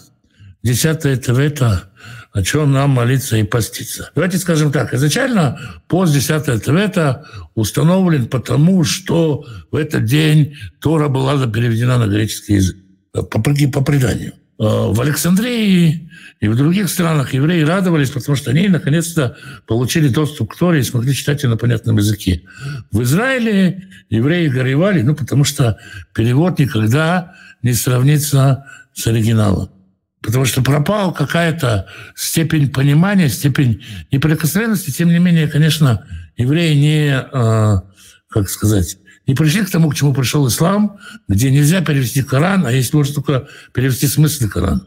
10 0.65 1.25
Тевета, 1.25 1.85
о 2.33 2.43
чем 2.43 2.73
нам 2.73 2.91
молиться 2.91 3.37
и 3.37 3.45
поститься. 3.45 4.11
Давайте 4.17 4.39
скажем 4.39 4.73
так. 4.73 4.93
Изначально 4.93 5.61
пост 5.87 6.13
10 6.13 6.65
Тевета 6.65 7.25
установлен 7.55 8.27
потому, 8.27 8.83
что 8.83 9.47
в 9.71 9.77
этот 9.77 10.05
день 10.05 10.57
Тора 10.81 11.09
была 11.09 11.47
переведена 11.47 11.99
на 11.99 12.09
греческий 12.09 12.55
язык. 12.55 12.77
По, 13.13 13.23
по 13.23 13.85
преданию. 13.85 14.35
Э, 14.61 14.93
в 14.93 15.01
Александрии 15.01 16.11
и 16.39 16.49
в 16.49 16.55
других 16.55 16.91
странах 16.91 17.33
евреи 17.33 17.63
радовались, 17.63 18.11
потому 18.11 18.37
что 18.37 18.51
они 18.51 18.69
наконец-то 18.69 19.35
получили 19.67 20.09
доступ 20.09 20.53
к 20.53 20.59
Торе 20.59 20.81
и 20.81 20.83
смогли 20.83 21.15
читать 21.15 21.43
ее 21.43 21.49
на 21.49 21.57
понятном 21.57 21.97
языке. 21.97 22.43
В 22.93 23.01
Израиле 23.03 23.89
евреи 24.11 24.49
горевали, 24.49 25.01
ну, 25.01 25.15
потому 25.15 25.45
что 25.45 25.79
перевод 26.15 26.59
никогда 26.59 27.35
не 27.63 27.73
сравнится 27.73 28.67
с 28.93 29.07
оригиналом. 29.07 29.71
Потому 30.21 30.45
что 30.45 30.61
пропала 30.61 31.13
какая-то 31.13 31.87
степень 32.15 32.71
понимания, 32.71 33.31
степень 33.31 33.83
неприкосновенности. 34.13 34.91
Тем 34.91 35.09
не 35.09 35.19
менее, 35.19 35.49
конечно, 35.49 36.07
евреи 36.37 36.75
не, 36.75 37.13
э, 37.13 37.81
как 38.29 38.51
сказать, 38.51 38.99
не 39.27 39.35
пришли 39.35 39.63
к 39.63 39.71
тому, 39.71 39.91
к 39.91 39.95
чему 39.95 40.15
пришел 40.15 40.47
ислам, 40.49 40.99
где 41.29 41.51
нельзя 41.51 41.83
перевести 41.83 42.23
Коран, 42.23 42.67
а 42.67 42.73
есть 42.73 42.93
можно 42.93 43.15
только 43.15 43.49
перевести 43.73 44.07
смысл 44.07 44.49
Корана. 44.49 44.87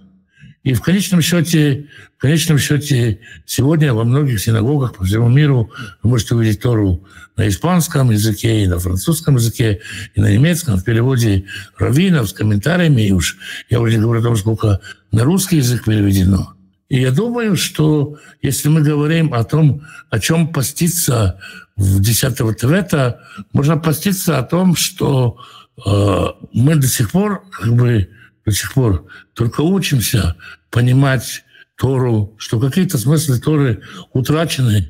И 0.64 0.74
в 0.74 0.82
конечном 0.82 1.22
счете, 1.22 1.88
в 2.18 2.22
конечном 2.22 2.58
счете, 2.58 3.20
сегодня 3.46 3.94
во 3.94 4.06
многих 4.06 4.40
синагогах 4.40 4.96
по 4.96 5.04
всему 5.04 5.28
миру 5.28 5.70
вы 6.02 6.10
можете 6.12 6.36
увидеть 6.36 6.62
Тору 6.62 7.04
на 7.36 7.50
испанском 7.50 8.12
языке, 8.12 8.64
и 8.64 8.68
на 8.68 8.80
французском 8.80 9.36
языке, 9.36 9.82
и 10.16 10.22
на 10.22 10.32
немецком, 10.32 10.78
в 10.78 10.86
переводе 10.86 11.46
раввинов 11.78 12.30
с 12.30 12.34
комментариями. 12.34 13.02
И 13.02 13.12
уж 13.12 13.38
я 13.70 13.82
уже 13.82 13.96
не 13.98 14.02
говорю 14.02 14.22
о 14.22 14.24
том, 14.24 14.38
сколько 14.38 14.80
на 15.12 15.26
русский 15.26 15.58
язык 15.58 15.84
переведено. 15.84 16.54
И 16.88 17.02
я 17.02 17.12
думаю, 17.12 17.58
что 17.58 18.18
если 18.42 18.70
мы 18.70 18.82
говорим 18.82 19.34
о 19.34 19.44
том, 19.44 19.82
о 20.10 20.20
чем 20.20 20.48
поститься 20.48 21.40
в 21.76 22.00
10 22.00 22.58
Твета, 22.58 23.22
можно 23.52 23.78
поститься 23.78 24.38
о 24.38 24.44
том, 24.44 24.76
что 24.76 25.38
э, 25.86 26.26
мы 26.54 26.76
до 26.76 26.88
сих 26.88 27.12
пор, 27.12 27.44
как 27.52 27.74
бы, 27.74 28.10
до 28.46 28.52
сих 28.52 28.74
пор 28.74 29.06
только 29.34 29.62
учимся 29.62 30.36
понимать 30.70 31.44
Тору, 31.78 32.36
что 32.38 32.60
какие-то 32.60 32.98
смыслы 32.98 33.40
Торы 33.40 33.82
утрачены, 34.14 34.90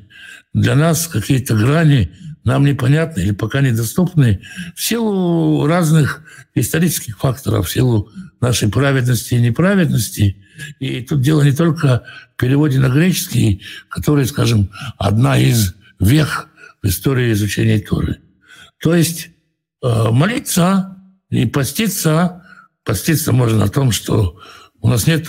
для 0.52 0.76
нас 0.76 1.08
какие-то 1.08 1.56
грани 1.56 2.12
нам 2.44 2.64
непонятны 2.64 3.20
или 3.20 3.32
пока 3.32 3.60
недоступны 3.60 4.42
в 4.74 4.82
силу 4.82 5.66
разных 5.66 6.22
исторических 6.54 7.18
факторов, 7.18 7.66
в 7.66 7.72
силу 7.72 8.10
нашей 8.40 8.68
праведности 8.68 9.34
и 9.34 9.40
неправедности. 9.40 10.36
И 10.78 11.00
тут 11.00 11.22
дело 11.22 11.42
не 11.42 11.52
только 11.52 12.02
в 12.34 12.40
переводе 12.40 12.78
на 12.78 12.88
греческий, 12.88 13.62
который, 13.88 14.26
скажем, 14.26 14.70
одна 14.98 15.38
из 15.38 15.74
вех 15.98 16.48
в 16.84 16.86
истории 16.86 17.32
изучения 17.32 17.80
Торы. 17.80 18.20
То 18.78 18.94
есть 18.94 19.30
э, 19.82 20.10
молиться 20.10 20.98
и 21.30 21.46
поститься, 21.46 22.44
поститься 22.84 23.32
можно 23.32 23.58
на 23.58 23.68
том, 23.68 23.90
что 23.90 24.38
у 24.80 24.88
нас 24.90 25.06
нет 25.06 25.26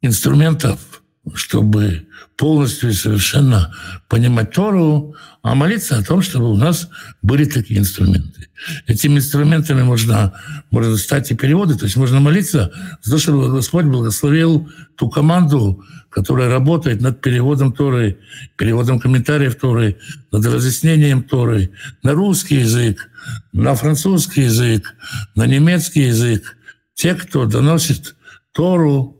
инструментов, 0.00 0.99
чтобы 1.34 2.06
полностью 2.36 2.90
и 2.90 2.94
совершенно 2.94 3.74
понимать 4.08 4.52
Тору, 4.52 5.14
а 5.42 5.54
молиться 5.54 5.98
о 5.98 6.02
том, 6.02 6.22
чтобы 6.22 6.50
у 6.50 6.56
нас 6.56 6.88
были 7.22 7.44
такие 7.44 7.80
инструменты. 7.80 8.48
Этими 8.86 9.18
инструментами 9.18 9.82
можно, 9.82 10.32
можно 10.70 10.96
стать 10.96 11.30
и 11.30 11.34
переводы, 11.34 11.76
то 11.76 11.84
есть 11.84 11.96
можно 11.96 12.20
молиться 12.20 12.72
за 13.02 13.12
то, 13.12 13.18
чтобы 13.18 13.50
Господь 13.50 13.84
благословил 13.84 14.70
ту 14.96 15.10
команду, 15.10 15.84
которая 16.08 16.50
работает 16.50 17.00
над 17.00 17.20
переводом 17.20 17.72
Торы, 17.72 18.18
переводом 18.56 19.00
комментариев 19.00 19.54
Торы, 19.56 19.98
над 20.32 20.44
разъяснением 20.44 21.22
Торы 21.22 21.70
на 22.02 22.12
русский 22.12 22.56
язык, 22.56 23.08
на 23.52 23.74
французский 23.74 24.42
язык, 24.42 24.94
на 25.34 25.46
немецкий 25.46 26.06
язык. 26.06 26.56
Те, 26.94 27.14
кто 27.14 27.46
доносит 27.46 28.16
Тору 28.52 29.19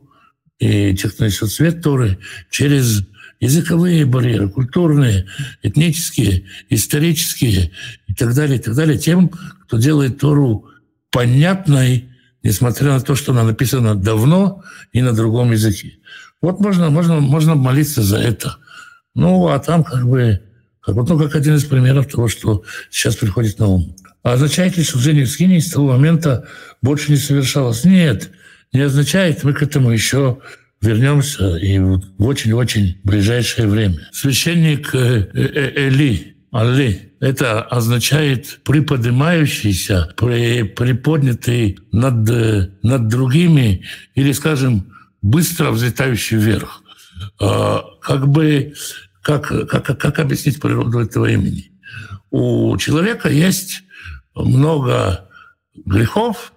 и 0.61 0.95
те, 0.95 1.09
кто 1.09 1.25
несет 1.25 1.49
свет 1.49 1.81
Торы 1.81 2.19
через 2.51 3.03
языковые 3.39 4.05
барьеры, 4.05 4.47
культурные, 4.47 5.25
этнические, 5.63 6.45
исторические 6.69 7.71
и 8.07 8.13
так 8.13 8.35
далее, 8.35 8.59
и 8.59 8.61
так 8.61 8.75
далее, 8.75 8.99
тем, 8.99 9.31
кто 9.63 9.79
делает 9.79 10.19
Тору 10.19 10.67
понятной, 11.09 12.09
несмотря 12.43 12.91
на 12.91 13.01
то, 13.01 13.15
что 13.15 13.31
она 13.31 13.43
написана 13.43 13.95
давно 13.95 14.63
и 14.93 15.01
на 15.01 15.13
другом 15.13 15.51
языке. 15.51 15.97
Вот 16.43 16.59
можно, 16.59 16.91
можно, 16.91 17.19
можно 17.19 17.55
молиться 17.55 18.03
за 18.03 18.17
это. 18.17 18.57
Ну, 19.15 19.47
а 19.47 19.57
там 19.57 19.83
как 19.83 20.07
бы, 20.07 20.43
как, 20.79 20.95
ну, 20.95 21.17
как 21.17 21.35
один 21.35 21.55
из 21.55 21.63
примеров 21.63 22.05
того, 22.05 22.27
что 22.27 22.63
сейчас 22.91 23.15
приходит 23.15 23.57
на 23.57 23.65
ум. 23.65 23.95
А 24.21 24.33
означает 24.33 24.77
ли 24.77 24.83
служение 24.83 25.25
в 25.25 25.31
скине 25.31 25.59
с 25.59 25.71
того 25.71 25.87
момента 25.87 26.47
больше 26.83 27.11
не 27.11 27.17
совершалось? 27.17 27.83
Нет, 27.83 28.29
не 28.73 28.81
означает. 28.81 29.43
Мы 29.43 29.53
к 29.53 29.61
этому 29.61 29.91
еще 29.91 30.39
вернемся 30.81 31.57
и 31.57 31.77
в 31.79 32.01
очень-очень 32.19 32.99
ближайшее 33.03 33.67
время. 33.67 34.07
Священник 34.11 34.95
э, 34.95 35.29
э, 35.33 35.41
э, 35.41 35.87
Эли, 35.87 36.35
Али, 36.51 37.13
это 37.19 37.61
означает 37.61 38.59
приподнимающийся, 38.63 40.13
приподнятый 40.17 41.79
над, 41.91 42.83
над 42.83 43.07
другими 43.07 43.85
или, 44.15 44.31
скажем, 44.31 44.91
быстро 45.21 45.71
взлетающий 45.71 46.37
вверх. 46.37 46.81
А, 47.39 47.83
как 48.01 48.27
бы, 48.27 48.73
как, 49.21 49.47
как, 49.69 49.97
как 49.97 50.19
объяснить 50.19 50.59
природу 50.59 50.99
этого 50.99 51.27
имени? 51.27 51.71
У 52.31 52.75
человека 52.77 53.29
есть 53.29 53.83
много 54.35 55.29
грехов, 55.85 56.53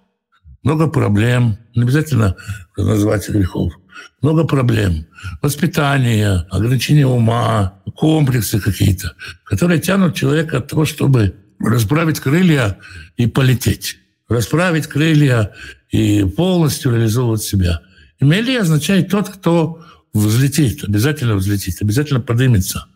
много 0.65 0.89
проблем, 0.89 1.59
не 1.75 1.83
обязательно 1.83 2.37
назвать 2.77 3.29
грехов, 3.29 3.73
много 4.21 4.45
проблем. 4.45 5.07
Воспитание, 5.41 6.47
ограничение 6.51 7.07
ума, 7.07 7.81
комплексы 7.95 8.59
какие-то, 8.61 9.15
которые 9.45 9.81
тянут 9.81 10.17
человека 10.17 10.59
от 10.59 10.69
того, 10.69 10.85
чтобы 10.85 11.37
расправить 11.61 12.19
крылья 12.19 12.79
и 13.17 13.27
полететь. 13.27 13.99
Расправить 14.29 14.89
крылья 14.89 15.53
и 15.91 16.25
полностью 16.25 16.93
реализовывать 16.93 17.43
себя– 17.43 17.81
Мели 18.25 18.57
означает 18.57 19.11
тот, 19.11 19.29
кто 19.29 19.85
взлетит, 20.13 20.85
обязательно 20.85 21.35
взлетит, 21.35 21.81
обязательно 21.81 22.21
поднимется. 22.21 22.87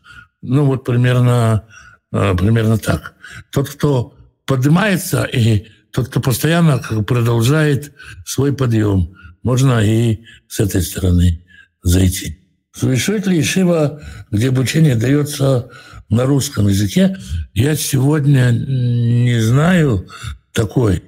Ну 0.42 0.64
вот 0.64 0.84
примерно, 0.84 1.64
а, 2.12 2.34
примерно 2.34 2.78
так. 2.78 3.14
Тот, 3.50 3.68
кто 3.68 4.16
поднимается, 4.46 5.24
и 5.24 5.66
тот, 5.98 6.10
кто 6.10 6.20
постоянно 6.20 6.78
продолжает 6.78 7.92
свой 8.24 8.52
подъем. 8.52 9.16
Можно 9.42 9.84
и 9.84 10.20
с 10.46 10.60
этой 10.60 10.80
стороны 10.80 11.44
зайти. 11.82 12.38
Существует 12.72 13.26
ли 13.26 13.40
Ишива, 13.40 14.00
где 14.30 14.50
обучение 14.50 14.94
дается 14.94 15.70
на 16.08 16.24
русском 16.24 16.68
языке? 16.68 17.16
Я 17.52 17.74
сегодня 17.74 18.52
не 18.52 19.40
знаю 19.40 20.06
такой. 20.52 21.02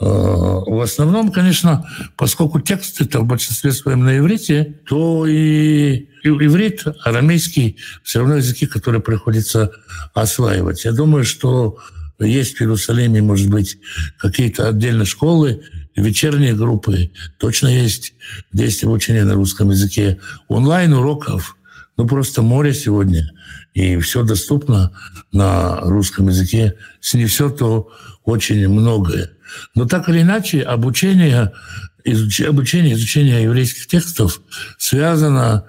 Э, 0.00 0.06
в 0.06 0.80
основном, 0.82 1.30
конечно, 1.30 1.86
поскольку 2.16 2.60
тексты 2.60 3.04
это 3.04 3.20
в 3.20 3.26
большинстве 3.26 3.72
своем 3.72 4.04
на 4.04 4.16
иврите, 4.16 4.80
то 4.88 5.26
и 5.26 6.08
иврит, 6.22 6.84
арамейский, 7.04 7.76
все 8.02 8.20
равно 8.20 8.36
языки, 8.36 8.64
которые 8.66 9.02
приходится 9.02 9.70
осваивать. 10.14 10.86
Я 10.86 10.92
думаю, 10.92 11.24
что 11.24 11.76
есть 12.20 12.56
в 12.56 12.60
Иерусалиме, 12.60 13.22
может 13.22 13.48
быть, 13.48 13.78
какие-то 14.18 14.68
отдельные 14.68 15.06
школы, 15.06 15.62
вечерние 15.96 16.54
группы, 16.54 17.10
точно 17.38 17.68
есть, 17.68 18.14
где 18.52 18.64
есть 18.64 18.84
обучение 18.84 19.24
на 19.24 19.34
русском 19.34 19.70
языке. 19.70 20.18
Онлайн-уроков, 20.48 21.56
ну, 21.96 22.06
просто 22.06 22.42
море 22.42 22.74
сегодня, 22.74 23.32
и 23.72 23.98
все 23.98 24.22
доступно 24.22 24.92
на 25.32 25.80
русском 25.80 26.28
языке. 26.28 26.74
Если 27.02 27.18
не 27.18 27.26
все, 27.26 27.50
то 27.50 27.90
очень 28.24 28.68
многое. 28.68 29.30
Но 29.74 29.86
так 29.86 30.08
или 30.08 30.22
иначе, 30.22 30.62
обучение, 30.62 31.52
изуч, 32.04 32.40
обучение 32.40 32.94
изучение 32.94 33.42
еврейских 33.42 33.86
текстов 33.86 34.40
связано, 34.78 35.66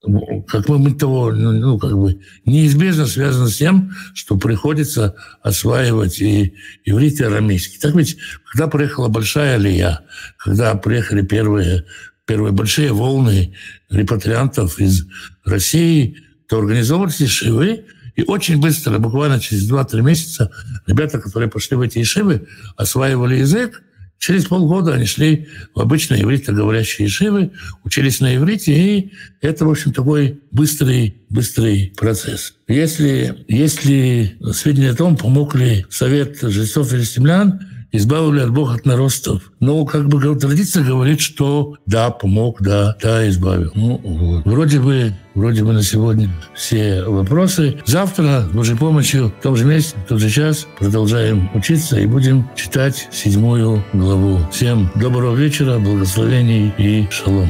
как 0.00 0.68
мы, 0.68 0.92
того, 0.92 1.32
ну, 1.32 1.52
ну, 1.52 1.78
как 1.78 1.98
бы 1.98 2.20
неизбежно 2.44 3.06
связано 3.06 3.48
с 3.48 3.56
тем, 3.56 3.92
что 4.14 4.36
приходится 4.36 5.16
осваивать 5.42 6.20
и 6.20 6.54
иврит, 6.84 7.20
и 7.20 7.24
арамейский. 7.24 7.80
Так 7.80 7.94
ведь, 7.96 8.16
когда 8.50 8.68
приехала 8.68 9.08
большая 9.08 9.56
алия, 9.56 10.02
когда 10.36 10.74
приехали 10.76 11.22
первые, 11.22 11.84
первые 12.26 12.52
большие 12.52 12.92
волны 12.92 13.54
репатриантов 13.90 14.78
из 14.78 15.06
России, 15.44 16.18
то 16.48 16.60
организовывались 16.60 17.28
шивы, 17.28 17.84
и 18.14 18.22
очень 18.22 18.60
быстро, 18.60 18.98
буквально 18.98 19.40
через 19.40 19.70
2-3 19.70 20.02
месяца, 20.02 20.50
ребята, 20.86 21.20
которые 21.20 21.48
пошли 21.50 21.76
в 21.76 21.80
эти 21.80 21.98
ешивы, 21.98 22.46
осваивали 22.76 23.36
язык, 23.36 23.82
Через 24.18 24.46
полгода 24.46 24.94
они 24.94 25.06
шли 25.06 25.48
в 25.74 25.80
обычные 25.80 26.22
ивритоговорящие 26.22 27.06
ешивы, 27.06 27.52
учились 27.84 28.20
на 28.20 28.34
иврите, 28.34 28.72
и 28.72 29.12
это, 29.40 29.64
в 29.64 29.70
общем, 29.70 29.92
такой 29.92 30.40
быстрый, 30.50 31.16
быстрый 31.30 31.92
процесс. 31.96 32.54
Если, 32.66 33.44
если 33.46 34.36
сведения 34.52 34.90
о 34.90 34.96
том, 34.96 35.16
помог 35.16 35.54
ли 35.54 35.86
совет 35.88 36.38
жрецов 36.42 36.92
или 36.92 37.02
землян, 37.02 37.60
избавили 37.92 38.40
от 38.40 38.50
Бога 38.50 38.74
от 38.74 38.86
наростов. 38.86 39.52
Но 39.60 39.84
как 39.84 40.08
бы 40.08 40.20
традиция 40.36 40.84
говорит, 40.84 41.20
что 41.20 41.76
да, 41.86 42.10
помог, 42.10 42.60
да, 42.60 42.96
да, 43.02 43.28
избавил. 43.28 43.70
Ну, 43.74 44.00
вот. 44.02 44.44
Вроде 44.44 44.80
бы 44.80 45.14
Вроде 45.38 45.62
бы 45.62 45.72
на 45.72 45.84
сегодня 45.84 46.28
все 46.52 47.04
вопросы. 47.04 47.78
Завтра, 47.86 48.48
с 48.50 48.52
Божьей 48.52 48.76
помощью, 48.76 49.28
в 49.28 49.40
том 49.40 49.54
же 49.54 49.66
месте, 49.66 49.96
в 50.04 50.08
тот 50.08 50.18
же 50.18 50.30
час 50.30 50.66
продолжаем 50.80 51.48
учиться 51.54 52.00
и 52.00 52.06
будем 52.06 52.50
читать 52.56 53.06
седьмую 53.12 53.84
главу. 53.92 54.40
Всем 54.50 54.90
доброго 54.96 55.36
вечера, 55.36 55.78
благословений 55.78 56.72
и 56.76 57.06
шалом. 57.12 57.48